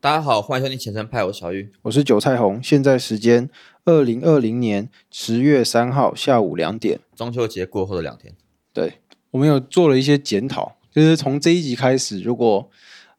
[0.00, 1.72] 大家好，欢迎收听前程派，我是小玉。
[1.82, 3.50] 我是韭菜红，现在时间
[3.84, 7.00] 二零二零年十月三号下午两点。
[7.16, 8.32] 中秋节过后的两天，
[8.72, 9.00] 对
[9.32, 12.70] 我们有做了一些检讨，就是从这一集开始，如果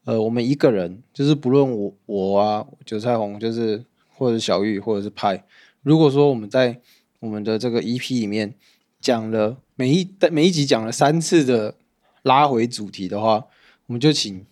[0.04, 5.44] 呃我们一个人，就是不论我我啊韭菜红，就是或者是小玉或者是派，
[5.82, 6.80] 如果说我们在
[7.18, 8.54] 我们的这个 EP 里面
[9.02, 11.74] 讲了每一每一集讲了三次的
[12.22, 13.44] 拉回主题的话，
[13.84, 14.46] 我们就请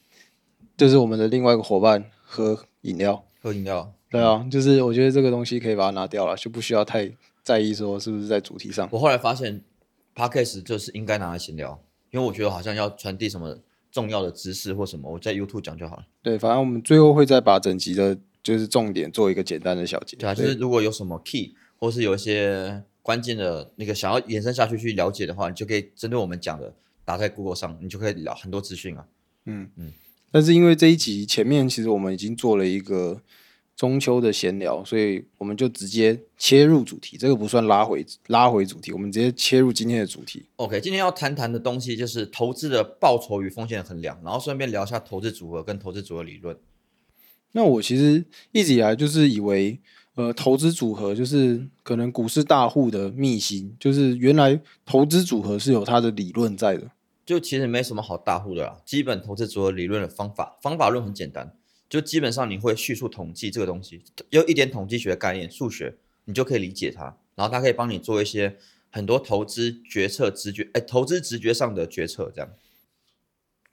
[0.77, 3.25] 就是我们的另外一个伙伴喝饮料。
[3.41, 3.91] 喝饮料。
[4.11, 7.11] 对啊，就是我觉得这个东西可以把它拿掉了，就不需要太
[7.43, 8.89] 在意说是不是在主题上。
[8.91, 9.63] 我后来发现
[10.15, 11.79] podcast 就是应该拿来闲聊，
[12.11, 13.59] 因为我觉得好像要传递什么
[13.91, 16.07] 重要的知识或什么，我在 YouTube 讲就好了。
[16.23, 20.17] 对，反正我们最后会再把整集的就是重点做一个简单的小结。
[20.17, 26.73] 对啊，就是如果有什么 key 或是有一些关键的那个想要延伸下去去了解的话，你就可以针对我们讲的
[27.05, 29.07] 打在 Google 上，你就可以聊很多资讯啊。
[29.45, 29.93] 嗯嗯。
[30.31, 33.21] 但是因为这一集前面其实我们已经做了一个
[33.75, 40.45] 中秋的闲聊，所以我们就直接切入主题，这个不算拉回拉回主题，我们直接切入今天的主题。
[40.57, 46.57] OK，今天要谈谈的东西就是投资的报酬与风险衡量，然后顺便聊一下投资组合跟投资组合理论。
[47.53, 49.79] 那我其实一直以来就是以为，
[50.17, 56.91] 呃，投资组合就是可能股市大户的秘辛，就是原来投资组合是有它的理论在的。
[57.29, 61.55] 就其实没什么好大户的啦，基本投资组合理论的方法，方法论很简单，
[61.87, 68.57] 就基本上你会叙述统计这个东西，有一点统计学的概念，数学你就可以理解它，然后它可以帮你做一些
[68.89, 72.51] 很多投资决策直觉，哎，投资直觉上的决策这样。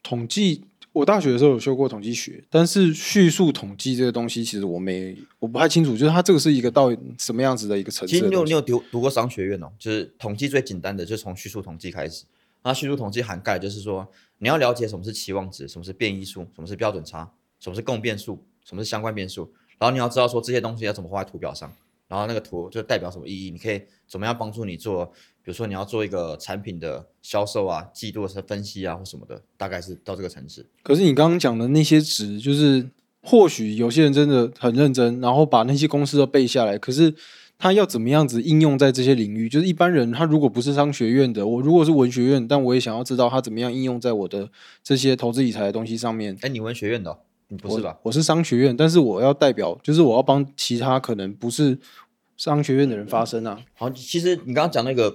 [0.03, 8.43] 统计，我大学的时候有修过统计学，但是叙述统计这个东西，其实我没我不太清楚，就是它这个是一个到什么样子的一个层其实你有。
[8.43, 12.25] 你有读读过商学院哦，就是统计最简单的，就是从叙述统计开始。
[12.65, 14.07] 那叙述统计涵盖就是说，
[14.39, 21.71] 你要了解什么是期望值，什么是变异数，什么是标准差，什么是共变数，什么是相关变数，然后你要知道说这些东西要怎么画在图表上，
[22.07, 25.05] 然后那个图就代表什么意义，你可以怎么样帮助你做，
[25.43, 30.67] 比如说你要做一个产品的销售啊、季度的分析啊或什么的，大概是到这个层次。
[30.81, 32.89] 可是你刚刚讲的那些值，就是
[33.21, 37.13] 或许有些人真的很认真，然后把那些公式都背下来，可是
[37.57, 39.47] 他要怎么样子应用在这些领域？
[39.47, 44.49] 就是一般人他如果不是商学院的，我如果是文学院，但我也想要知道他怎么样应用在我的
[44.83, 46.37] 这些投资理财的东西上面。
[46.41, 47.97] 哎，你文学院的、哦，你不是吧？
[48.03, 48.09] 我？
[48.09, 51.77] 我是商学院，但是我要代表，就是我要帮其他可能不是
[52.37, 53.61] 商学院的人发声啊。
[53.73, 55.13] 好，其实你刚刚讲那个，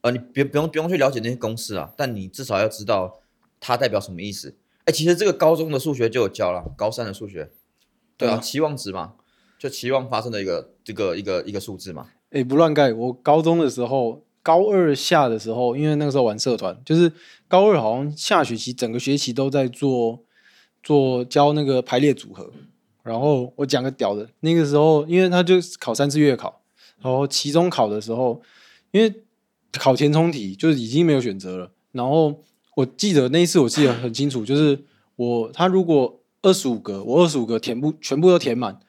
[0.00, 3.20] 呃，你别不用不用去了解那些公式啊，但你至少要知道
[3.60, 4.56] 它代表什么意思。
[4.86, 7.50] 哎，其实这个高中的数学就有教了，高三的数学，
[8.16, 9.12] 对啊期望值嘛，
[9.62, 12.08] 就期望发生的一个这个一个一个数字嘛。
[12.30, 12.92] 诶，不乱盖。
[12.92, 17.12] 我高中的时候，高二下的时候，因为那个时候玩社团，就是
[17.46, 20.18] 高二好像下学期整个学期都在做
[20.82, 22.50] 做教那个排列组合。
[23.04, 26.60] 然后我讲个屌的，那个时候因为他就考三次月考，
[27.00, 28.42] 然后期中考的时候，
[28.90, 29.14] 因为
[29.70, 31.70] 考填充题就是已经没有选择了。
[31.92, 32.42] 然后
[32.74, 34.80] 我记得那一次我记得很清楚，就是
[35.14, 38.80] 我他如果二十五个，我二十五个填不全部都填满，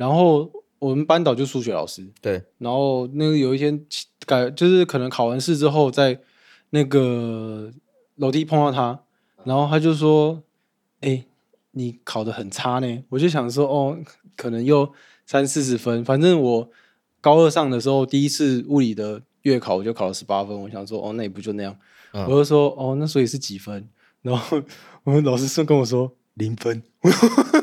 [0.00, 3.84] 然后我们班导就数学老师，对，然后那个有一天
[4.24, 6.18] 改，就是可能考完试之后，在
[6.70, 7.70] 那个
[8.16, 8.98] 楼梯碰到他，
[9.44, 10.42] 然后他就说
[11.02, 11.26] ：“哎、
[11.72, 13.98] 你考的很差呢。”我就想说：“哦，
[14.38, 14.90] 可能又
[15.26, 16.02] 三四十分。
[16.02, 16.70] 反正我
[17.20, 20.58] 高二上的时候，第一次物理的月考我就考了十八分。
[20.58, 21.76] 我想说：哦，那也不就那样。
[22.12, 23.86] 嗯我就说：哦，那所以是几分？
[24.22, 24.62] 然后
[25.04, 26.82] 我们老师说跟我说零分。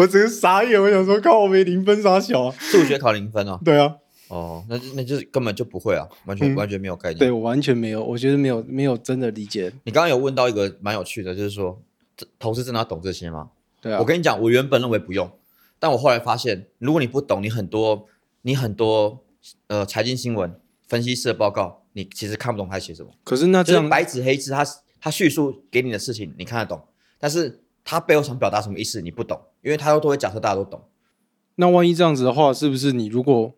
[0.00, 2.54] 我整个傻眼，我想说：靠，我没零分傻小啊。
[2.58, 3.60] 数学考零分哦。
[3.62, 3.96] 对啊。
[4.28, 7.18] 哦，那就那就是根本就不会啊，完全、嗯完全没有概念。
[7.18, 9.70] 对我完全没有，我觉得没有没有真的理解。
[9.84, 11.82] 你刚刚有问到一个蛮有趣的，就是说，
[12.16, 13.50] 这投资真的要懂这些吗？
[13.82, 15.30] 对啊，我跟你讲，我原本认为不用，
[15.78, 18.06] 但我后来发现，如果你不懂，你很多
[18.42, 19.22] 你很多
[19.66, 20.54] 呃财经新闻
[20.86, 23.10] 分析师的报告，你其实看不懂他写什么。
[23.24, 24.64] 可是那这样，就是白纸黑字，他
[25.00, 26.80] 他叙述给你的事情你看得懂，
[27.18, 30.82] 但是他背后想表达什么意思你不懂，因为他都会假设大家都懂。
[31.56, 33.54] 那万一这样子的话，是不是你如果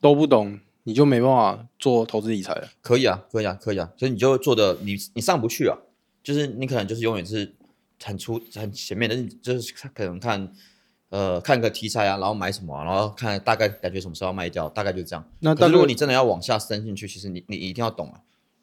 [0.00, 2.68] 都不懂，你就没办法做投资理财了？
[2.80, 5.76] 可以啊，可以啊，可以啊，所以你就做的你你上不去啊，
[6.22, 7.54] 就是你可能就是永远是
[8.02, 10.52] 很出很前面的，就是可能看
[11.08, 15.28] 呃看个题材啊，然后买什么啊、然后看大概感觉什么时候要卖掉，大概就这样。
[15.40, 18.20] 那大概可是如果你真的要往下深进去，其实你你一定要懂啊。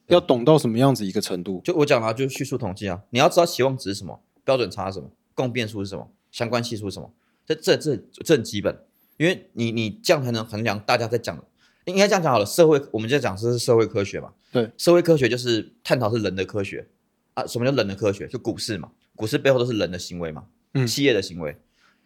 [0.07, 1.61] 要懂到什么样子一个程度？
[1.63, 7.13] 就我讲的、啊，就是叙述统计啊，你要知道期望值是什么，标准差是什么，共变数是什么，相关系数是什么，
[7.45, 8.85] 这这这这很基本，
[9.17, 11.43] 因为你你这样才能衡量大家在讲的。
[11.85, 16.88] 应该这样讲好了，社会我们在讲是社会科学嘛，对，社会科学就是探讨是人的科学
[17.33, 17.45] 啊。
[17.47, 18.27] 什么叫人的科学？
[18.27, 21.57] 就股市嘛，股市背后都是人的行为嘛，嗯企业的行为。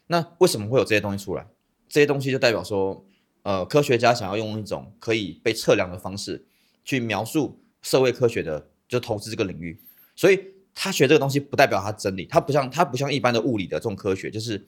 [0.07, 1.45] 那为什么会有这些东西出来？
[1.89, 3.05] 这些东西就代表说，
[3.43, 6.45] 呃，科学家想要用一种可以被测量的方式
[6.85, 9.77] 去描述社会科学的，就投资这个领域。
[10.15, 10.39] 所以
[10.75, 14.63] 他学这个东西不代表他真理，他不像他不像一般的物理的这种科学，就是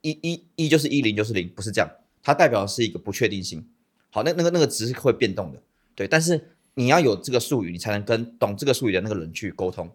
[0.00, 1.88] 一一一就是一，零就是零，不是这样。
[2.22, 3.64] 它代表的是一个不确定性。
[4.10, 5.62] 好，那那个那个值是会变动的，
[5.94, 6.08] 对。
[6.08, 9.88] 但是你要有这个术语，你才能跟懂这个术语的那个人去沟通。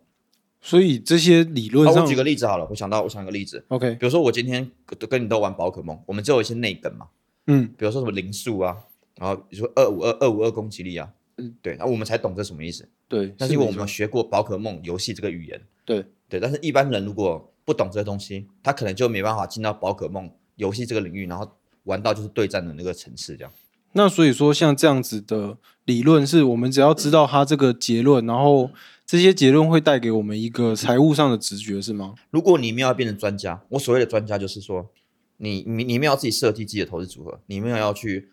[0.62, 7.08] 所以这些理论上，我举个例子好了，我想到我想一个例子，OK，比如说我今天跟跟你都玩宝可梦，我们就有一些内梗嘛，
[7.46, 8.76] 嗯，比如说什么零数啊，
[9.18, 13.34] 然后比如说二五二二五二攻击力啊，嗯，对，那我们才懂这什么意思，对。
[13.38, 21.50] 但是因为我们学过宝可梦游戏这个语言，对对，但是一般人如果不懂这个东西，他可能就没办法进到宝可梦游戏这个领域，然后
[21.84, 23.52] 玩到就是对战的那个层次这样。
[23.94, 28.70] 那所以说，像这样子的理论，是我们只要知道它这个结论，然后
[29.06, 32.14] 这些结论会带给我们一个财务上的直觉，是吗？
[32.30, 34.90] 如果你们要变成专家，我所谓的专家就是说，
[35.38, 38.30] 你你你们要自己设计自己的投资组合，你们要去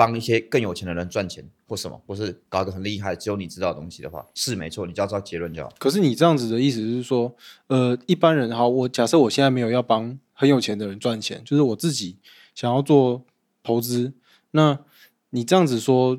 [0.00, 5.70] 帮一些更有钱的人赚钱或什么，或是搞得很厉害只有你知道的东西的话，是没错，你就要知道结论就好。
[5.78, 7.36] 可是你这样子的意思是说，
[7.66, 12.16] 呃，一般人好，我假设我现在没有要帮很有钱的人赚钱，就是我自己
[12.54, 13.22] 想要做
[13.62, 14.14] 投资，
[14.52, 14.78] 那。
[15.32, 16.18] 你这样子说，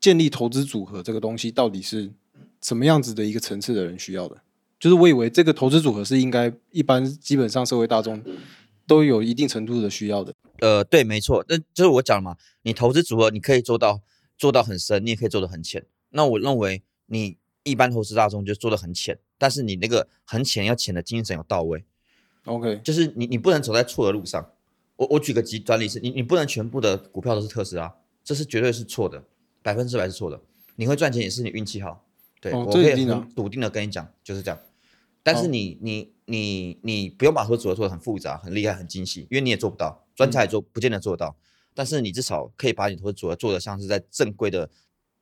[0.00, 2.10] 建立投资组合这个东西到底是
[2.62, 4.38] 什么样子的一个层次的人需要的？
[4.80, 8.22] 就是我以为这个投资组合是应该一般基本上社会大众
[8.86, 10.32] 都有一定程度的需要的。
[10.60, 14.00] 呃，对，没错，那就是我讲嘛，你投资组合你可以做到
[14.36, 15.84] 做到很深，你也可以做的很浅。
[16.10, 21.84] 那我认为你一般投资大众就做的很浅，但是你那个很浅要浅的精神要到位。
[22.44, 24.52] OK，就是你你不能走在错的路上。
[24.96, 27.94] 我我举个极端例子，你你不能全部的股票都是特斯拉。
[28.24, 29.22] 这是绝对是错的，
[29.62, 30.40] 百分之百是错的。
[30.74, 32.04] 你会赚钱也是你运气好，
[32.40, 34.58] 对我可以很笃定的跟你讲，就是这样。
[35.22, 41.36] 但是你你你你不用把合组合做的很复杂、很厉害、很精细，因为你也做不到，专家也做不见得做得到。
[41.72, 44.70] 但是你至少可以把你投资组合做的像是在正规的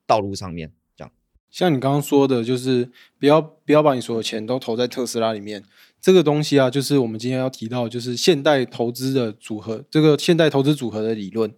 [0.06, 1.12] 道路上面这样。
[1.50, 5.64] 像你刚刚说的，就是不要不要把你所有钱都投在特斯拉里面。
[6.00, 11.52] 这个东西啊，就是我们今天要提到，就是现代投资的组合，这个现代投资组合的理论。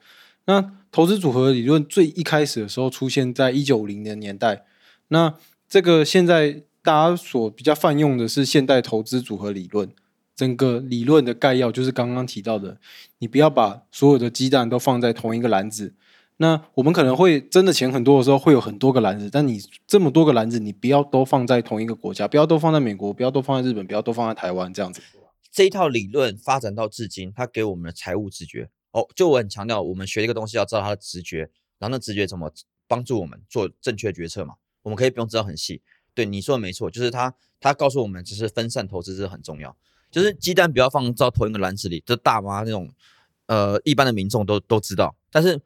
[0.46, 4.64] 那投资组合理论最一开始的时候出现在一九五零年年代，
[5.08, 5.34] 那
[5.68, 9.90] 这个现在大家所比较泛用的是现代投资组合理论。
[10.36, 12.78] 整个理论的概要就是刚刚提到的，
[13.18, 15.94] 你不要把所有的鸡蛋都放在同一个篮子。
[16.36, 25.00] 那我们可能会真的钱很多的时候会有很多个篮子，但你这么多个篮子，你不要都放在同一个国家，不要都放在美国，不要都放在日本，不要都放在台湾这样子。
[25.50, 28.68] 这一套理论发展到至今，它给我们的财务直觉。
[28.90, 31.48] 哦，就我很强调，我们学一个东西要知道它的直觉，
[31.78, 32.52] 然后那直觉怎么
[32.86, 34.56] 帮助我们做正确决策嘛？
[34.82, 35.80] 我们可以不用知道很细。
[36.12, 39.74] 对你说的没错，就是他他告诉我们，只是分散投资是很重要，
[40.10, 42.02] 就是鸡蛋不要放到同一个篮子里。
[42.06, 42.92] 这大妈那种
[43.46, 45.60] 呃一般的民众都都知道，但是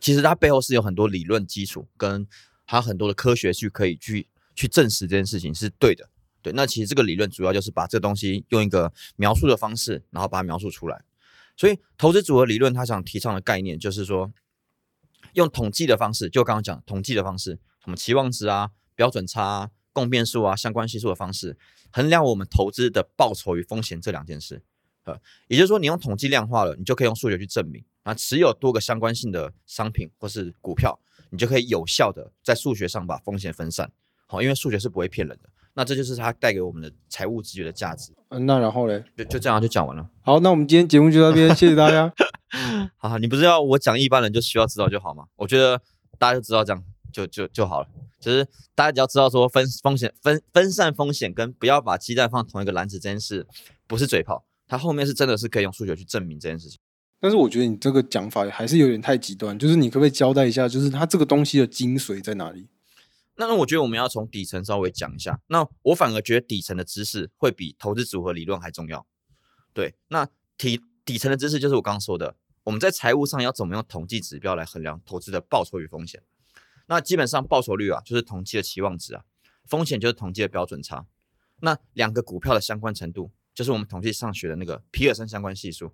[0.00, 2.26] 其实它背后是有很多理论基础，跟
[2.64, 6.08] 还有很多的科学去可以去去证实这件事情是对的。
[6.40, 11.04] 对，那其实这个理论主要就是把这个东西用一个描述的方式，然后把它描述出来。
[11.56, 14.32] 所以，投资组合理论它想提倡的概念就是说，
[15.34, 21.56] 用统计的方式，就刚刚讲统计的方式，什么期望值啊、标准差啊、共变数啊、相关系数的方式，
[21.90, 24.62] 衡量我们投资的报酬与风险这两件事。
[25.04, 25.18] 呃，
[25.48, 30.98] 也就是说，你用统计量化了，你就可以用数学去证明啊，持有多个相关性的商品或是股票，
[31.30, 33.90] 你就可以有效的在数学上把风险分散。
[34.26, 35.48] 好，因为数学是不会骗人的。
[35.74, 38.12] 那这就是它带给我们的财务直觉的价值。
[38.28, 40.08] 嗯，那然后嘞，就就这样就讲完了。
[40.20, 42.12] 好，那我们今天节目就到这边，谢谢大家。
[42.96, 45.24] 好，你不是要我讲一般人就需要知道就好吗？
[45.36, 45.80] 我觉得
[46.18, 47.88] 大家就知道这样就就就好了。
[48.18, 53.46] 就是大家只要知道说分风险分分散风险跟不要把鸡蛋放同一个篮子这件事，
[53.86, 56.80] 不是嘴炮，它后面是真的是可以用数学去证明这件事情。
[57.20, 62.68] 但是我觉得你这个讲法还是有点太极端，就是你可不可以交代一下，就是它这个东西的精髓在哪里？
[63.36, 65.40] 那我觉得我们要从底层稍微讲一下。
[65.46, 69.06] 那我反而觉得底层的知识会比投资组合理论还重要。
[69.72, 70.28] 对，那
[70.58, 76.22] 底底层的知识就是我刚刚说的，我们在财务上要怎么用统计指标来衡量投资的报酬与风险。
[76.86, 79.22] 那基本上报酬率啊，就是统计的期望值啊；
[79.66, 81.06] 风险就是统计的标准差。
[81.60, 85.92] 那两个股票的相关程度，就是我们统计上学的那个皮尔森相关系数。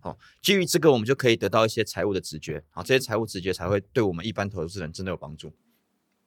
[0.00, 2.64] 好，基于这个，我们就可以得到一些财务的直觉。
[2.70, 5.52] 好，这些财务直觉才会对我们一般投资人真的有帮助。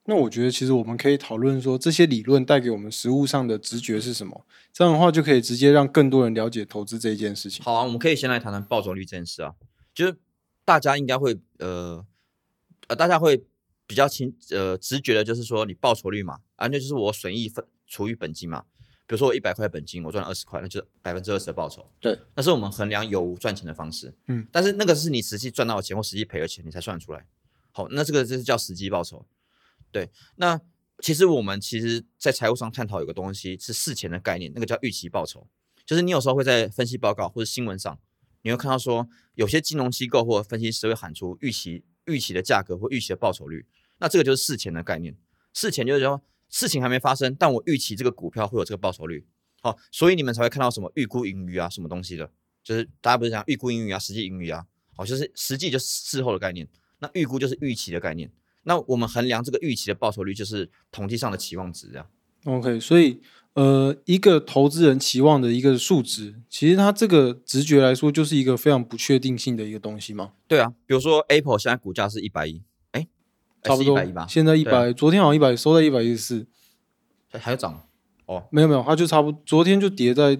[0.05, 4.45] 那我觉得，其实我们可以讨论说，这些理论带给我们实物上的直觉是什么？
[4.71, 7.63] 这样的话，就可以直接让更多人了解投资这一件事情。
[7.63, 9.55] 好啊，我们可以先来谈谈报酬率这件事啊。
[9.95, 10.17] 就是
[10.65, 12.05] 大家应该会呃
[12.89, 13.43] 呃，大家会
[13.85, 18.65] 比较清呃直觉的，就是说你报酬率嘛，啊，那就是我损益分除以本金嘛。
[19.05, 21.85] 比如说我一百块本金，我赚了二十块，那就是百分之二十的报酬。
[21.99, 24.13] 对，那是我们衡量有无赚钱的方式。
[24.27, 27.27] 嗯，但是那个是你实际赚到的钱或实际赔的钱，你才算得出来。
[27.71, 29.25] 好，那这个就是叫实际报酬。
[29.91, 30.59] 对，那
[30.99, 35.47] 其实我们其实在财务上探讨有个东西是事前的概念，那个叫预期报酬。
[35.85, 37.99] 就是你有时候会在分析报告或者新闻上，
[38.41, 43.65] 你会看到说有些金融机构或分析师会喊出预期预期的价格或预期的报酬率，
[43.99, 45.15] 那这个就是事前的概念。
[45.53, 49.25] 事前就是说事情还没发生，但我预期这个股票会有这个报酬率。
[49.61, 52.29] 好，所以你们才会看到什么预估盈余啊，什么东西的，
[52.63, 56.67] 就是大家不是讲预估盈余啊，实际盈余啊，好，就是实际就是事后的概念，
[56.99, 58.29] 那预估就是预期的概念。
[58.63, 62.09] 那我们衡量这个预期的报酬率，就是统计上的期望值，这样。
[62.45, 63.21] OK，所以
[63.55, 70.31] 呃，一个投资人期望的一个数值，其实它这个直觉来说，就是一个非常不确定性的一个东西嘛。
[70.47, 73.07] 对啊，比如说 Apple 现在股价是一百一，哎，
[73.61, 76.47] 差不多一百一吧，现在一百、昨天好像一百，收在一百一十四，
[77.29, 77.87] 还还有涨
[78.25, 80.35] 哦，没有没有，它就差不多，昨天就跌在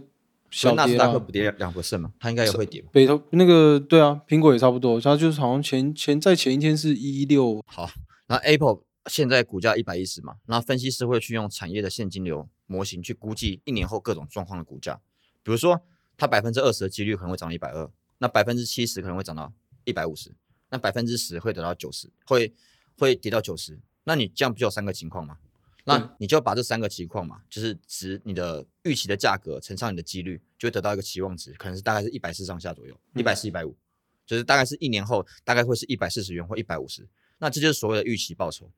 [0.49, 1.19] 所小跌以纳斯达克了。
[1.19, 2.13] 不跌两 percent 吗？
[2.19, 2.89] 它应该也会跌吧？
[2.91, 7.87] 北投那个对啊，苹果也差不多，它就是好像前前在前一天是一六，好，
[8.27, 14.99] 那 Apple 现在股价一百一十嘛，那分析师会去用产业的现金流模型去估计一年后各种状况的股价，
[15.41, 15.81] 比如说
[16.17, 19.53] 它百分之二十的几率可能会涨到一百二，那百分之七十可能会涨到
[19.83, 20.33] 一百五十，
[20.69, 22.53] 那百分之十会得到九十，会
[22.97, 25.37] 会跌到九十，那你这样不就有三个情况吗？
[25.85, 33.75] 那你就把这三个情况嘛，就是值你的预期的价格乘上你的几率，就会得到一个期望值，可能是大概是一百四上下左右，一百四、一百五，
[34.25, 37.05] 就是大概是一年后大概会是一百四十元或一百五十，
[37.37, 38.71] 那这就是所谓的预期报酬。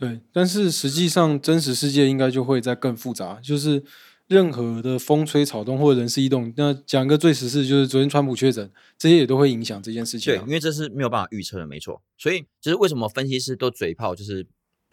[0.00, 3.84] 对，但是实际上真实世界应该就会再更复杂，就是
[4.28, 10.52] 任何的风吹草动或者人事异动，那讲一个最实事，就是昨天川普确诊，这些也都会影响这件事情、对，因。
[10.54, 12.00] 为这是没有办法预测的，没错。
[12.16, 14.46] 所以就是为什么分析师都嘴炮，就是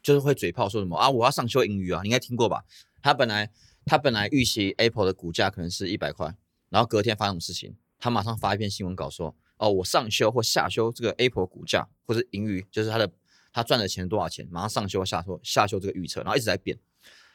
[0.04, 2.66] 就是会嘴炮说什么啊，我要上修盈余啊，你应该听过吧？
[3.02, 3.50] 他本来
[3.86, 6.36] 他本来预期 Apple 的股价可能是一百块，
[6.70, 13.10] 然后隔天发生什么事情，他马上发一篇新闻稿说，哦，我上修或下修这个 Apple 股价或者盈余，就是他的
[13.52, 16.78] 他赚的钱多少钱，马上上修下修下修这个预测，然后一直在变。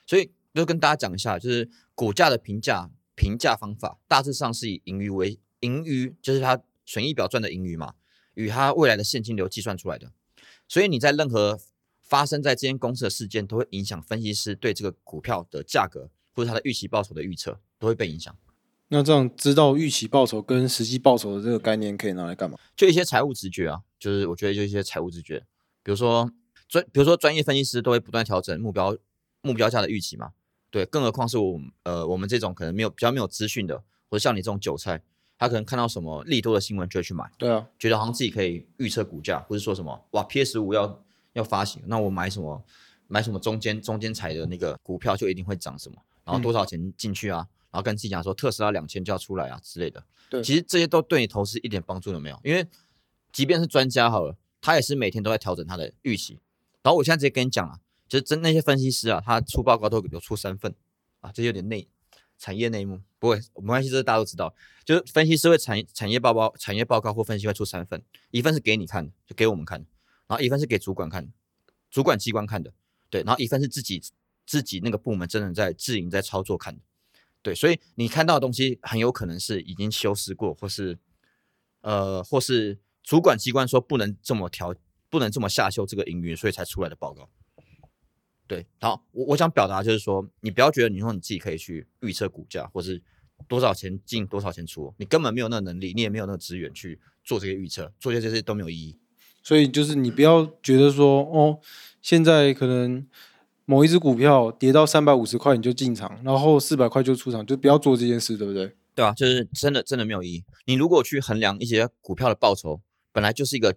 [0.06, 7.94] 所以就跟大家讲一下，就是股价的评价评价方法，大致上是以盈余为盈余，就是它损益表赚的盈余嘛，
[8.34, 10.12] 与它未来的现金流计算出来的。
[10.68, 11.60] 所以你在任何
[12.02, 18.36] 发生在这间公司的事件，都会影响分析师对这个股票的价格或者它的预期报酬的预测，都会被影响。
[18.88, 22.58] 那这样知道预期报酬跟实际报酬的这个概念可以拿来干嘛？
[22.76, 25.46] 就一些财务直觉啊，就是我觉得就一些财务直觉，
[25.82, 26.30] 比如说
[26.68, 28.96] 专，比如说专业分析师都会不断调整目标
[29.40, 30.32] 目标价的预期嘛，
[30.70, 35.02] 对，更何况是我呃我们这种可能没有比较没有资讯的，或者像你这种韭菜，
[35.36, 42.64] 他可能看到什么利多的新闻就会去买，对啊，觉得好像自己可以预测股价，或者说什么哇 PS 五要要发行，那我买什么
[43.08, 50.04] 买什么中间中间彩的那个股票就一定会涨什么，然后多少钱进去啊，然后跟自己讲说特斯拉两千就要出来啊之类的。
[50.30, 52.66] 对其实这些都对你投资一点帮助都没有，因为
[53.32, 56.40] 即便是专家好了，他也是每天都在调整他的预期。
[56.82, 60.74] 然后我现在直接跟你讲了，就是真那些分析师啊，他出报告都有出三份
[61.20, 61.86] 啊，这有点内
[62.38, 64.54] 产业内幕，不会没关系，这大家都知道。
[64.84, 69.86] 就是分析师会产业产业报告、产业报告或分析会出三份，一份是给你看的，就给我们看的，
[70.26, 71.30] 然后一份是给主管看的，
[71.90, 72.72] 主管机关看的，
[73.10, 74.02] 对，然后一份是自己
[74.44, 76.80] 自己那个部门真的在自营在操作看的，
[77.42, 80.98] 对，所以你看到的东西很有可能是已经修饰过，或是
[81.82, 84.74] 呃，或是主管机关说不能这么调，
[85.10, 87.28] 不能这么下修这个营运，所以才出来的报告。
[88.46, 93.02] 对，好，我我想表达就是说，你不要觉得你说你自己可以去预测股价，或是
[93.48, 98.98] 多少钱进多少钱出，你根本没有那个能力，你也没有那个资源去做这些预测，做这些这些都没有意义。
[99.42, 101.58] 所以就是你不要觉得说哦，
[102.00, 103.06] 现在可能
[103.64, 108.76] 某一只股票跌到三百五十块你就进场，然后四百块就出场，就不要做这件事，对不对？
[108.94, 110.44] 对啊，就是真的真的没有意义。
[110.66, 112.82] 你如果去衡量一些股票的报酬，
[113.12, 113.76] 本来就是一个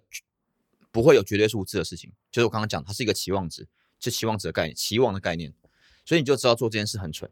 [0.91, 3.67] 不会有绝对数字的事情，就是我刚刚讲，它是一个期望值，
[3.99, 5.53] 是期望值的概念，期望的概念，
[6.05, 7.29] 所以你就知道做这件事很蠢。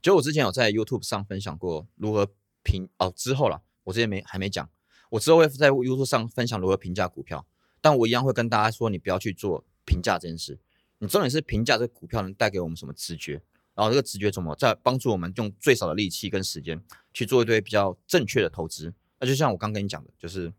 [0.00, 2.30] 就我之前有在 YouTube 上分享过如何
[2.62, 4.68] 评哦，之后了，我之前没还没讲，
[5.10, 7.46] 我之后会在 YouTube 上分享如何评价股票，
[7.80, 10.58] 但我一样会跟大家说，你不要去做评价这件事，
[10.98, 13.42] 你重点是评价这个股票能带给我们什么直觉，
[13.74, 16.82] 然后这个直觉怎么在帮助我们用最少的力气跟时间
[17.12, 18.94] 去做一堆比较正确的投资。
[19.18, 20.52] 那就像我刚跟你讲的，就是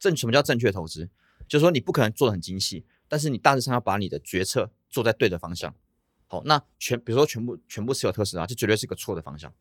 [0.00, 1.08] 正什么叫正确投资，
[1.46, 5.72] 就是说你不可能做的很精细，但是你大致上要把你的决策做在对的方向。
[6.26, 9.52] 好，那全比如说全部全部持有特斯拉，这绝对是个错的方向。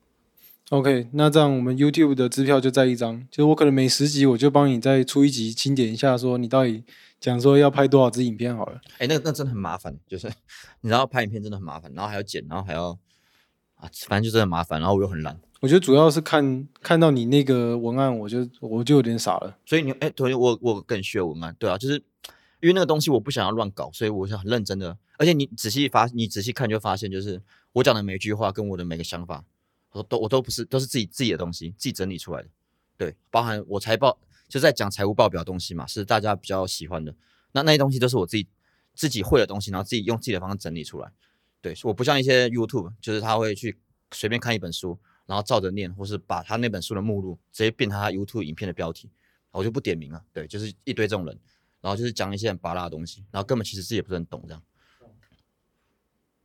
[0.69, 6.83] OK，那这样我们 YouTube 的支票就在一张，就是我可能每十集我就帮你再出一集清点一下，说你到底
[7.19, 8.79] 讲说要拍多少支影片好了。
[8.99, 10.31] 哎，那个那真的很麻烦，就是
[10.81, 12.91] 你知道拍影片真的很麻烦，然后还要剪，然后还要
[13.77, 19.57] 啊，反正就真的很麻烦，然后我又很懒，我觉得主要是看看到你那个文案，我就我就有点傻了。
[19.65, 21.95] 所以你哎，对我我更需要文案，对啊，就是
[22.61, 24.97] 因为那个东西我不想要乱搞，所以我是很认真的。
[25.17, 27.41] 而且你仔细发，你仔细看就发现，就是
[27.73, 29.43] 我讲的每一句话跟我的每个想法，
[29.91, 32.47] 我都我都不是都是自己自己的东西，自己整理出来的。
[32.95, 37.13] 对，包含我财报就在讲财务报表东西嘛，是大家比较喜欢的。
[37.51, 38.47] 那那些东西都是我自己
[38.95, 41.11] 自己会的东西，然后自己用自己的方式整理出来。
[41.61, 43.77] 对，我不像一些 YouTube，就是他会去
[44.11, 44.97] 随便看一本书，
[45.29, 49.07] 然后照着念，或是把他那本书的目录直接变成他 YouTube 影片的标题，
[49.51, 50.23] 我就不点名了。
[50.33, 51.39] 对，就是一堆这种人，
[51.81, 54.63] 然后就是讲一些很拔辣的东西，然后根本其实自己也不是很懂这样。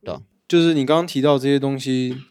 [0.03, 2.21] 对啊，就是你刚刚提到这些东西，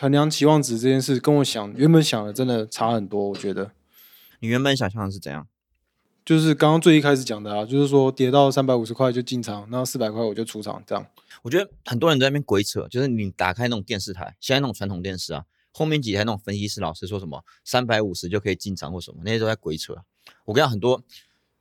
[0.00, 3.28] 衡量期望值这件事，跟我想原本想的真的差很多。
[3.28, 3.72] 我觉得
[4.40, 5.46] 你原本想象的是怎样？
[6.24, 11.06] 就是刚刚最一开始讲的啊，就是说跌到三百五十块就进场，然后四百块我就出场，这样。
[11.42, 15.44] 我觉得很多人在那边鬼扯，就是你打开那种电视台，现在那种传统电视啊，
[15.76, 19.92] 后面几台那种分析师老师说什么三百五十就可以进场或什么，那些都在鬼扯。
[20.44, 21.02] 我跟你讲，很多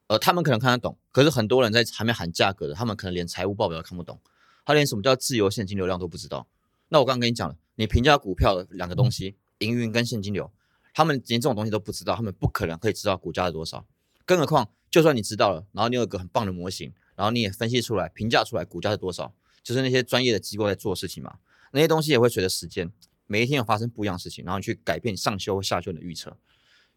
[0.06, 4.20] 呃，他们可能看得懂，可是很多人在还没喊价格的，他们可能连财务报表都看不懂，
[4.66, 6.48] 他连什么叫自由现金流量都不知道。
[6.90, 10.52] 那我刚刚跟你讲了，你评价股票的两个东西，营运跟现金流，
[10.94, 13.84] 他们连这种东西都不知道，他们不可能可以知道股价是多少。
[14.26, 21.40] 更何况，就算你知道了，然后你有一个很棒的模型，然后你也分析出来、评价出来股价是多少，就是那些专业的机构在做事情嘛。
[21.72, 22.92] 那些东西也会随着时间，
[23.34, 26.38] 每一天有发生不一样的事情，然后你去改变上修或下修的预测。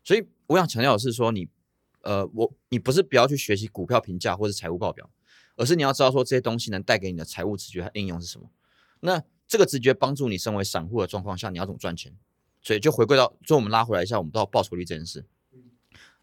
[0.04, 1.48] 所以我想强调的是说，你
[2.02, 5.08] 呃，我你不是不要去学习股票评价或者财务报表，
[5.56, 8.50] 而是你要知道说这些东西能带给你的财务直觉和应用是什么。
[9.00, 12.14] 那这个直觉帮助你身为散户的状况下，你要怎么赚钱？
[12.60, 15.24] 所以就回归到，就我们拉回来一下，我们到报酬率这件事。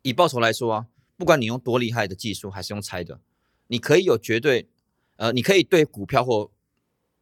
[0.03, 3.19] 以报酬来说啊，不管你用多厉害的技术，还是用猜的，
[3.67, 4.69] 你可以有绝对，
[5.15, 6.51] 呃，你可以对股票或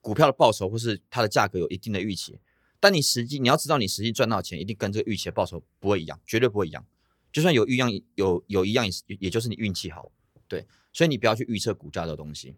[0.01, 2.39] 股票的报酬或是它的价格有一定的预期，
[2.81, 6.85] 但你实际你要知道，你实际赚到钱一定跟这个预期的报酬不会一样，绝对不会一样。
[7.31, 10.11] 就算有一样有有一样也是，也就是你运气好，
[10.49, 12.55] 对，所以你不要去预测股价的东西。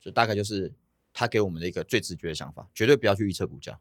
[0.00, 0.72] 就大概就是
[1.12, 3.80] 他给我们的一个最直觉的想法，绝对不要去预测股价。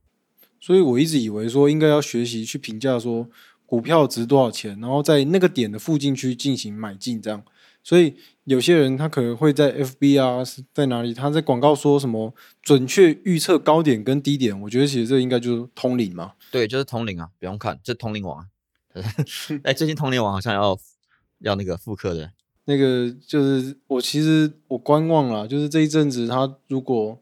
[0.60, 3.30] 所以我一直以为说应该要学习去评价说
[3.68, 7.46] 股票值多少钱，然后在那个点的附近去进行买进这样。
[7.84, 8.16] 所以
[8.46, 16.34] 有些人他可能会在 FB 啊是在哪里，他在广告说什么准确预测高点跟低点，我觉得其实这应该就是通灵嘛。
[16.52, 18.46] 对，就是通灵啊，不用看，这通灵王啊。
[19.64, 20.80] 哎，最近通灵王好像要
[21.40, 22.32] 要那个复刻的，
[22.66, 27.20] 那个就是我其实我观望了，就是这一阵子他如果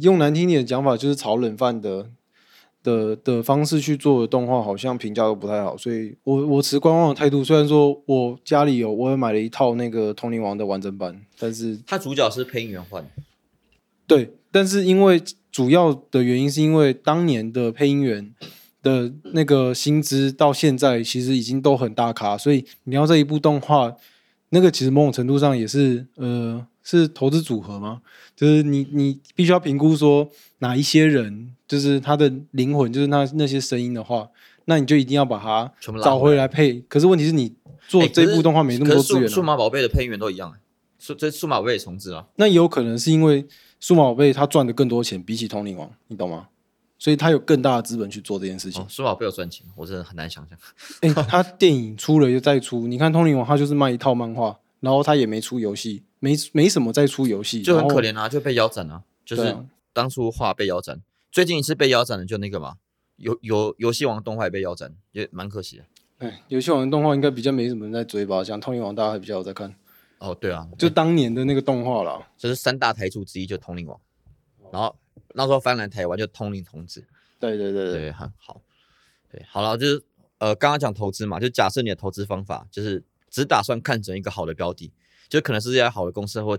[0.00, 2.10] 用难听点的讲法，就是炒冷饭的
[2.82, 7.42] 的的方式去做的动画，好像评价都不太好，所以我我持观望的态度。
[7.42, 13.10] 虽然说我家里有，我也买了一套那个通灵王的完整版，但是它主角是配音员换的，
[14.06, 18.32] 对，但是因为主要的原因是因为当年的配音员
[18.82, 23.94] 的那个薪资到现在其实已经都很大咖，所以你要这一部动画，
[24.50, 28.00] 那个其实某种程度上也是呃是投资组合吗？
[28.34, 30.28] 就是你你必须要评估说
[30.60, 34.28] 哪一些人就是他的灵魂，就是那那些声音的话，
[34.64, 35.70] 那你就一定要把它
[36.02, 36.80] 找回来配。
[36.88, 37.54] 可是问题是你
[37.86, 40.60] 做哎这部动画没那么多资源、啊，数码宝贝的配音员都一样哎，
[40.98, 42.26] 数这数码宝贝也重置了。
[42.36, 43.46] 那也有可能是因为
[43.78, 46.48] 数码宝贝它赚的更多钱，比起通灵王，你懂吗？
[47.00, 48.86] 所以他有更大的资本去做这件事情哦，。
[48.88, 50.58] 数码宝贝有赚钱，我真的很难想象。
[51.02, 59.04] 哎、他电影出了又再出，你看《通灵王》，他就是卖一套漫画，然后他也没出游戏，没没什么再出游戏，就很可怜啊，就被腰斩啊。
[59.24, 59.56] 就是
[59.92, 62.76] 当初画被腰斩，最近一次被腰斩的就那个嘛，
[63.16, 65.84] 游游游戏王动画也被腰斩，也蛮可惜的。
[66.18, 68.42] 哎，游戏王的动画应该比较没什么人在追吧？
[68.42, 69.74] 像《通灵王》，大家还比较有在看，
[70.18, 72.26] 哦，对啊，就当年的那个动画啦。
[72.36, 74.00] 这是三大台柱之一，就通灵王。
[74.72, 74.96] 然后
[75.34, 77.04] 那时候翻来台湾就通灵童子，
[77.38, 78.62] 对对对对，对，很好。
[79.30, 80.02] 对，好了，就是
[80.38, 84.92] 呃，刚刚讲投资嘛，就假设你的投资方法就是只打算看准一个好的标的，
[85.28, 86.58] 就可能是这家好的公司或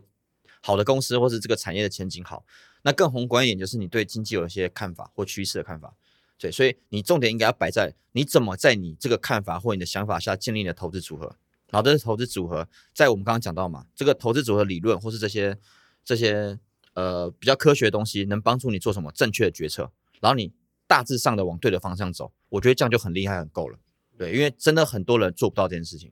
[0.62, 2.46] 好的公司，或是这个产业的前景好。
[2.82, 5.96] 那更宏观一点，就是你对经济有一些看法或趋势的看法。
[6.38, 11.36] 对，所以你重点应该要摆在你怎么在你这个看法或你的想法下建立你的投资组合。
[11.70, 15.58] 然后这是投资组合，在我们刚刚讲到嘛，这个投资组合理论或是这些
[16.04, 16.58] 这些
[16.94, 19.92] 呃比较科学的东西，能帮助你做什么正确的决策。
[20.22, 20.52] 然后你
[20.88, 23.78] 大致上的往对的方向走，我觉得这样就很厉害很够了。
[24.18, 26.12] 对，因为真的很多人做不到这件事情。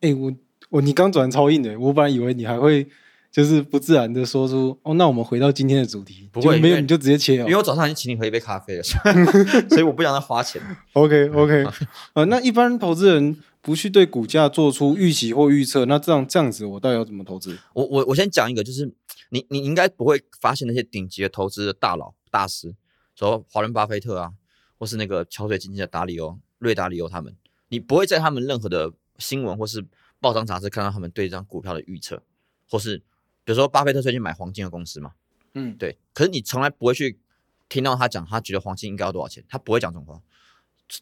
[0.00, 0.32] 哎、我
[0.70, 2.86] 我你刚转超硬的，我本来以为你还会
[3.30, 7.56] 就是不自然的说出哦，那我们回到今天的主题，不会没有你就直接切哦因为。
[7.56, 10.60] 我早上已经请你喝一杯咖啡了，所以我不想再花钱。
[10.94, 11.64] OK OK，
[12.14, 17.58] 呃，那一般投资人不去对股价做出预期或预测，那这样这样子，我到底要怎么投资？
[17.74, 18.92] 我我我先讲一个，就是
[19.28, 22.74] 你你应该不会发现那些顶级的投资的大佬大师，
[23.14, 24.32] 说华伦巴菲特啊，
[24.78, 27.36] 或是那个桥水经济的达里欧、瑞达里欧他们，
[27.68, 29.86] 你不会在他们任何的新闻或是
[30.18, 32.20] 报章杂志看到他们对这张股票的预测，
[32.68, 32.98] 或是
[33.44, 35.12] 比如说巴菲特最近买黄金的公司嘛，
[35.54, 37.20] 嗯，对，可是你从来不会去
[37.68, 40.20] 听到他讲他觉得黄金应该要多少钱，他不会讲这种话。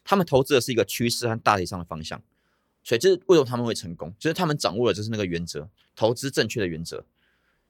[0.03, 2.21] 他们投资的是一个趋势和大体上的方向，
[2.83, 7.03] 所以这是为什么他们会成功，就是他们掌握了就是那个原则，投资正确的原则，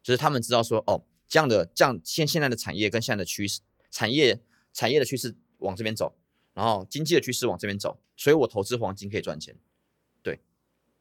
[0.04, 4.42] 就是他们知道说哦，这样的这样现现在的产业跟现在的趋势，产业
[4.74, 6.14] 产业的趋势往这边走，
[6.54, 9.56] 然后经济的趋势往这边走，所以我投资黄金可以赚钱，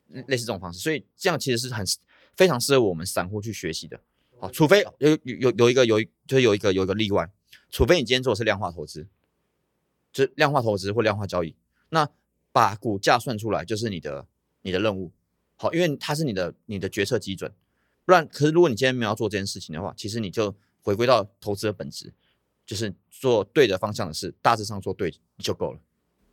[0.08, 1.84] 类似这种方式，所以这样其实是很
[2.36, 4.00] 非常适合我们散户去学习的。
[4.38, 7.30] 好，除非有有有有一个有一就有一个有一个例外，
[7.70, 9.06] 除非你今天做的是量化投资，
[10.12, 11.54] 就是量化投资或量化交易，
[11.90, 12.08] 那
[12.52, 14.26] 把股价算出来就是你的
[14.62, 15.12] 你的任务。
[15.56, 17.52] 好，因为它是你的你的决策基准，
[18.04, 22.14] 不然，可是如果你今天没有做这件事情的话，其实你就回归到投资的本质，
[22.64, 25.80] 就是做对的方向的事，大致上做对就够了。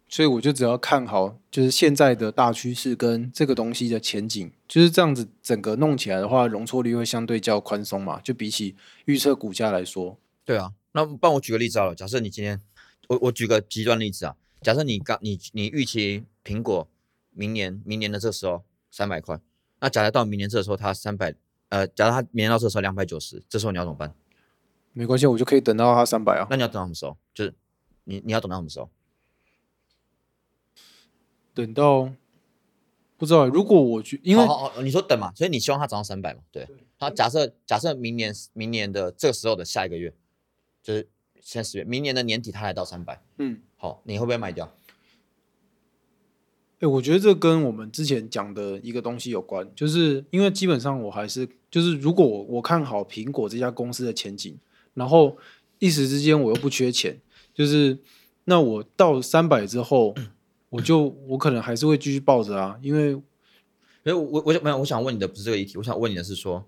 [0.07, 8.21] 所以我就只要看好，就是现在的大趋势跟这个东西的前景，就是这样子，整个弄起来的话，容错率会相对较宽松嘛。
[8.21, 11.95] 就比起预测股价来说，对啊，那帮我举个例子好了。
[11.95, 12.61] 假设你今天，
[13.07, 16.87] 我我举个极端例子啊，假设你刚你你预期苹果
[17.31, 19.39] 明年明年的这时候三百块，
[19.79, 21.33] 那假设到明年这时候它三百，
[21.69, 24.13] 呃，假如它明年到这时候两百九十，这时候你要怎么办？
[24.93, 26.47] 没关系，我就可以等到它三百啊。
[26.49, 27.17] 那你要等到什么时候？
[27.33, 27.53] 就是
[28.03, 28.89] 你你要等到什么时候？
[31.55, 32.11] 等到
[33.17, 36.41] 不知道欸，如果我去，因为好好好，你说等嘛，所以你希望它涨到三百嘛？
[36.51, 36.67] 对。
[36.97, 40.13] 好假设假设明年明年的这个时候的下一个月，
[40.83, 41.07] 就是
[41.41, 44.71] 现在十月，明年的年底它来到三百，嗯，好，你会不会卖掉？
[46.79, 54.57] 哎、我觉得这跟我们之前讲的一个东西有关，就是因为基本上我还是就是，如果我我看好苹果这家公司的前景，
[54.93, 55.37] 然后
[55.79, 57.17] 一时之间我又不缺钱，
[57.53, 57.97] 就是
[58.43, 60.13] 那我到三百之后，
[60.69, 63.13] 我就我可能还是会继续抱着啊，因为
[64.04, 66.67] 所以我我我想没有，我想问你的不是这个议题，我想问你的是说，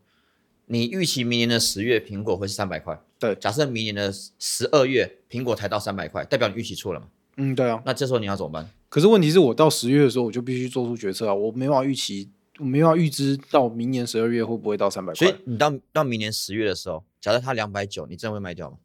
[0.66, 3.00] 你预期明年的十月苹果会是三百块？
[3.20, 7.08] 对假设明年的十二月苹果才到三百块，代表你预期错了嘛？
[7.38, 8.70] 嗯对啊，那这时候你要怎么办？
[8.90, 12.30] 可是问题是我到十月的时候，我就必须做出决策啊，我没办法预期，
[12.60, 15.16] 我没办法预知到明年十二月会不会到三百块。
[15.16, 18.78] 所以你到到明年十月的时候，假设它两百九，你真的会卖掉吗？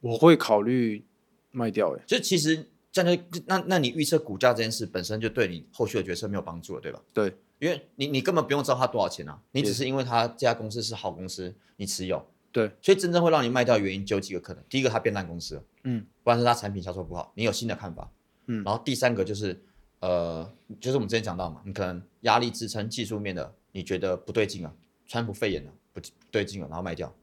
[0.00, 1.04] 我会考虑
[1.52, 7.00] 卖掉、欸，就其实站在那那你预测股价这件事本身就对你后续的决策没有帮助了，对吧？
[7.14, 9.86] 对，因为你你根本不用知道它多少钱啊，你只是。
[9.86, 14.64] 因为它这家公司是好公司，你持有，对，所以真正会让你卖掉的原因就有几个可能。
[14.68, 18.10] 第一个，它变烂公司了，嗯，不然是它产品销售不好，你有新的看法，
[18.46, 18.62] 嗯。
[18.64, 19.60] 然后第三个就是
[20.00, 24.74] 呃，就是我们之前讲到嘛，你可能压力支撑技术面的，你觉得不对劲啊，
[25.06, 27.14] 川普肺炎了，不不对劲了，然后卖掉，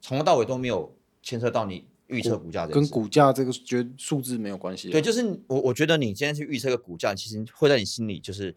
[0.00, 4.92] 从头到尾都没有牵涉到你预测股价这跟股价这个绝数字没有关系啊。
[4.92, 8.54] 对，就是我我觉得你今天去预测一个股价，其实会在你心里就是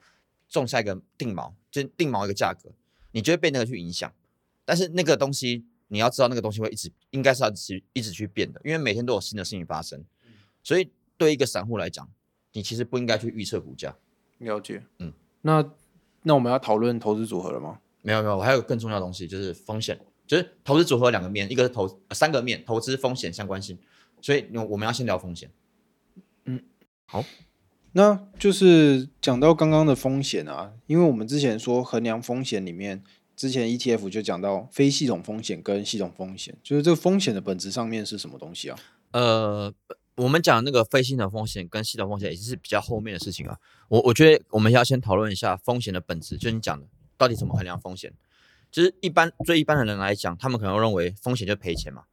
[0.48, 2.70] 种下一个定锚，就定锚一个价格，
[3.12, 4.12] 你就会被那个去影响。
[4.64, 10.04] 但是那个东西你要知道，那个东西会一直应该是要去一直去变的，因为每天都有新的事情发生。
[10.62, 12.10] 所以对一个散户来讲，
[12.54, 13.96] 你其实不应该去预测股价。
[14.40, 15.72] 了解，嗯，那
[16.24, 17.80] 那我们要讨论投资组合了吗？
[18.02, 23.80] 没有没有，我还有更重要的东西，就是风险，就是投资组合两个面，一个是投、呃三个面，投资风险相关性。
[24.22, 25.50] 所以我们要先聊风险。
[26.46, 26.62] 嗯，
[27.06, 27.24] 好
[27.94, 33.04] 那就是讲到刚刚的风险啊，因为我们之前说衡量风险里面，
[33.36, 38.80] 之前 ETF 就讲到非系统风险跟系统风险，就是这个风险的本质上面是什么东西啊？
[39.12, 39.74] 呃，
[40.16, 43.58] 我们讲那个非系统风险跟系统风险也是比较后面的事情啊。
[43.88, 46.86] 我我觉得我们要先讨论一下风险的本质，就你讲的
[47.18, 48.14] 到底怎么衡量风险。
[48.78, 52.04] 就是一般对一般的人来讲，他们可能会认为风险就赔钱嘛。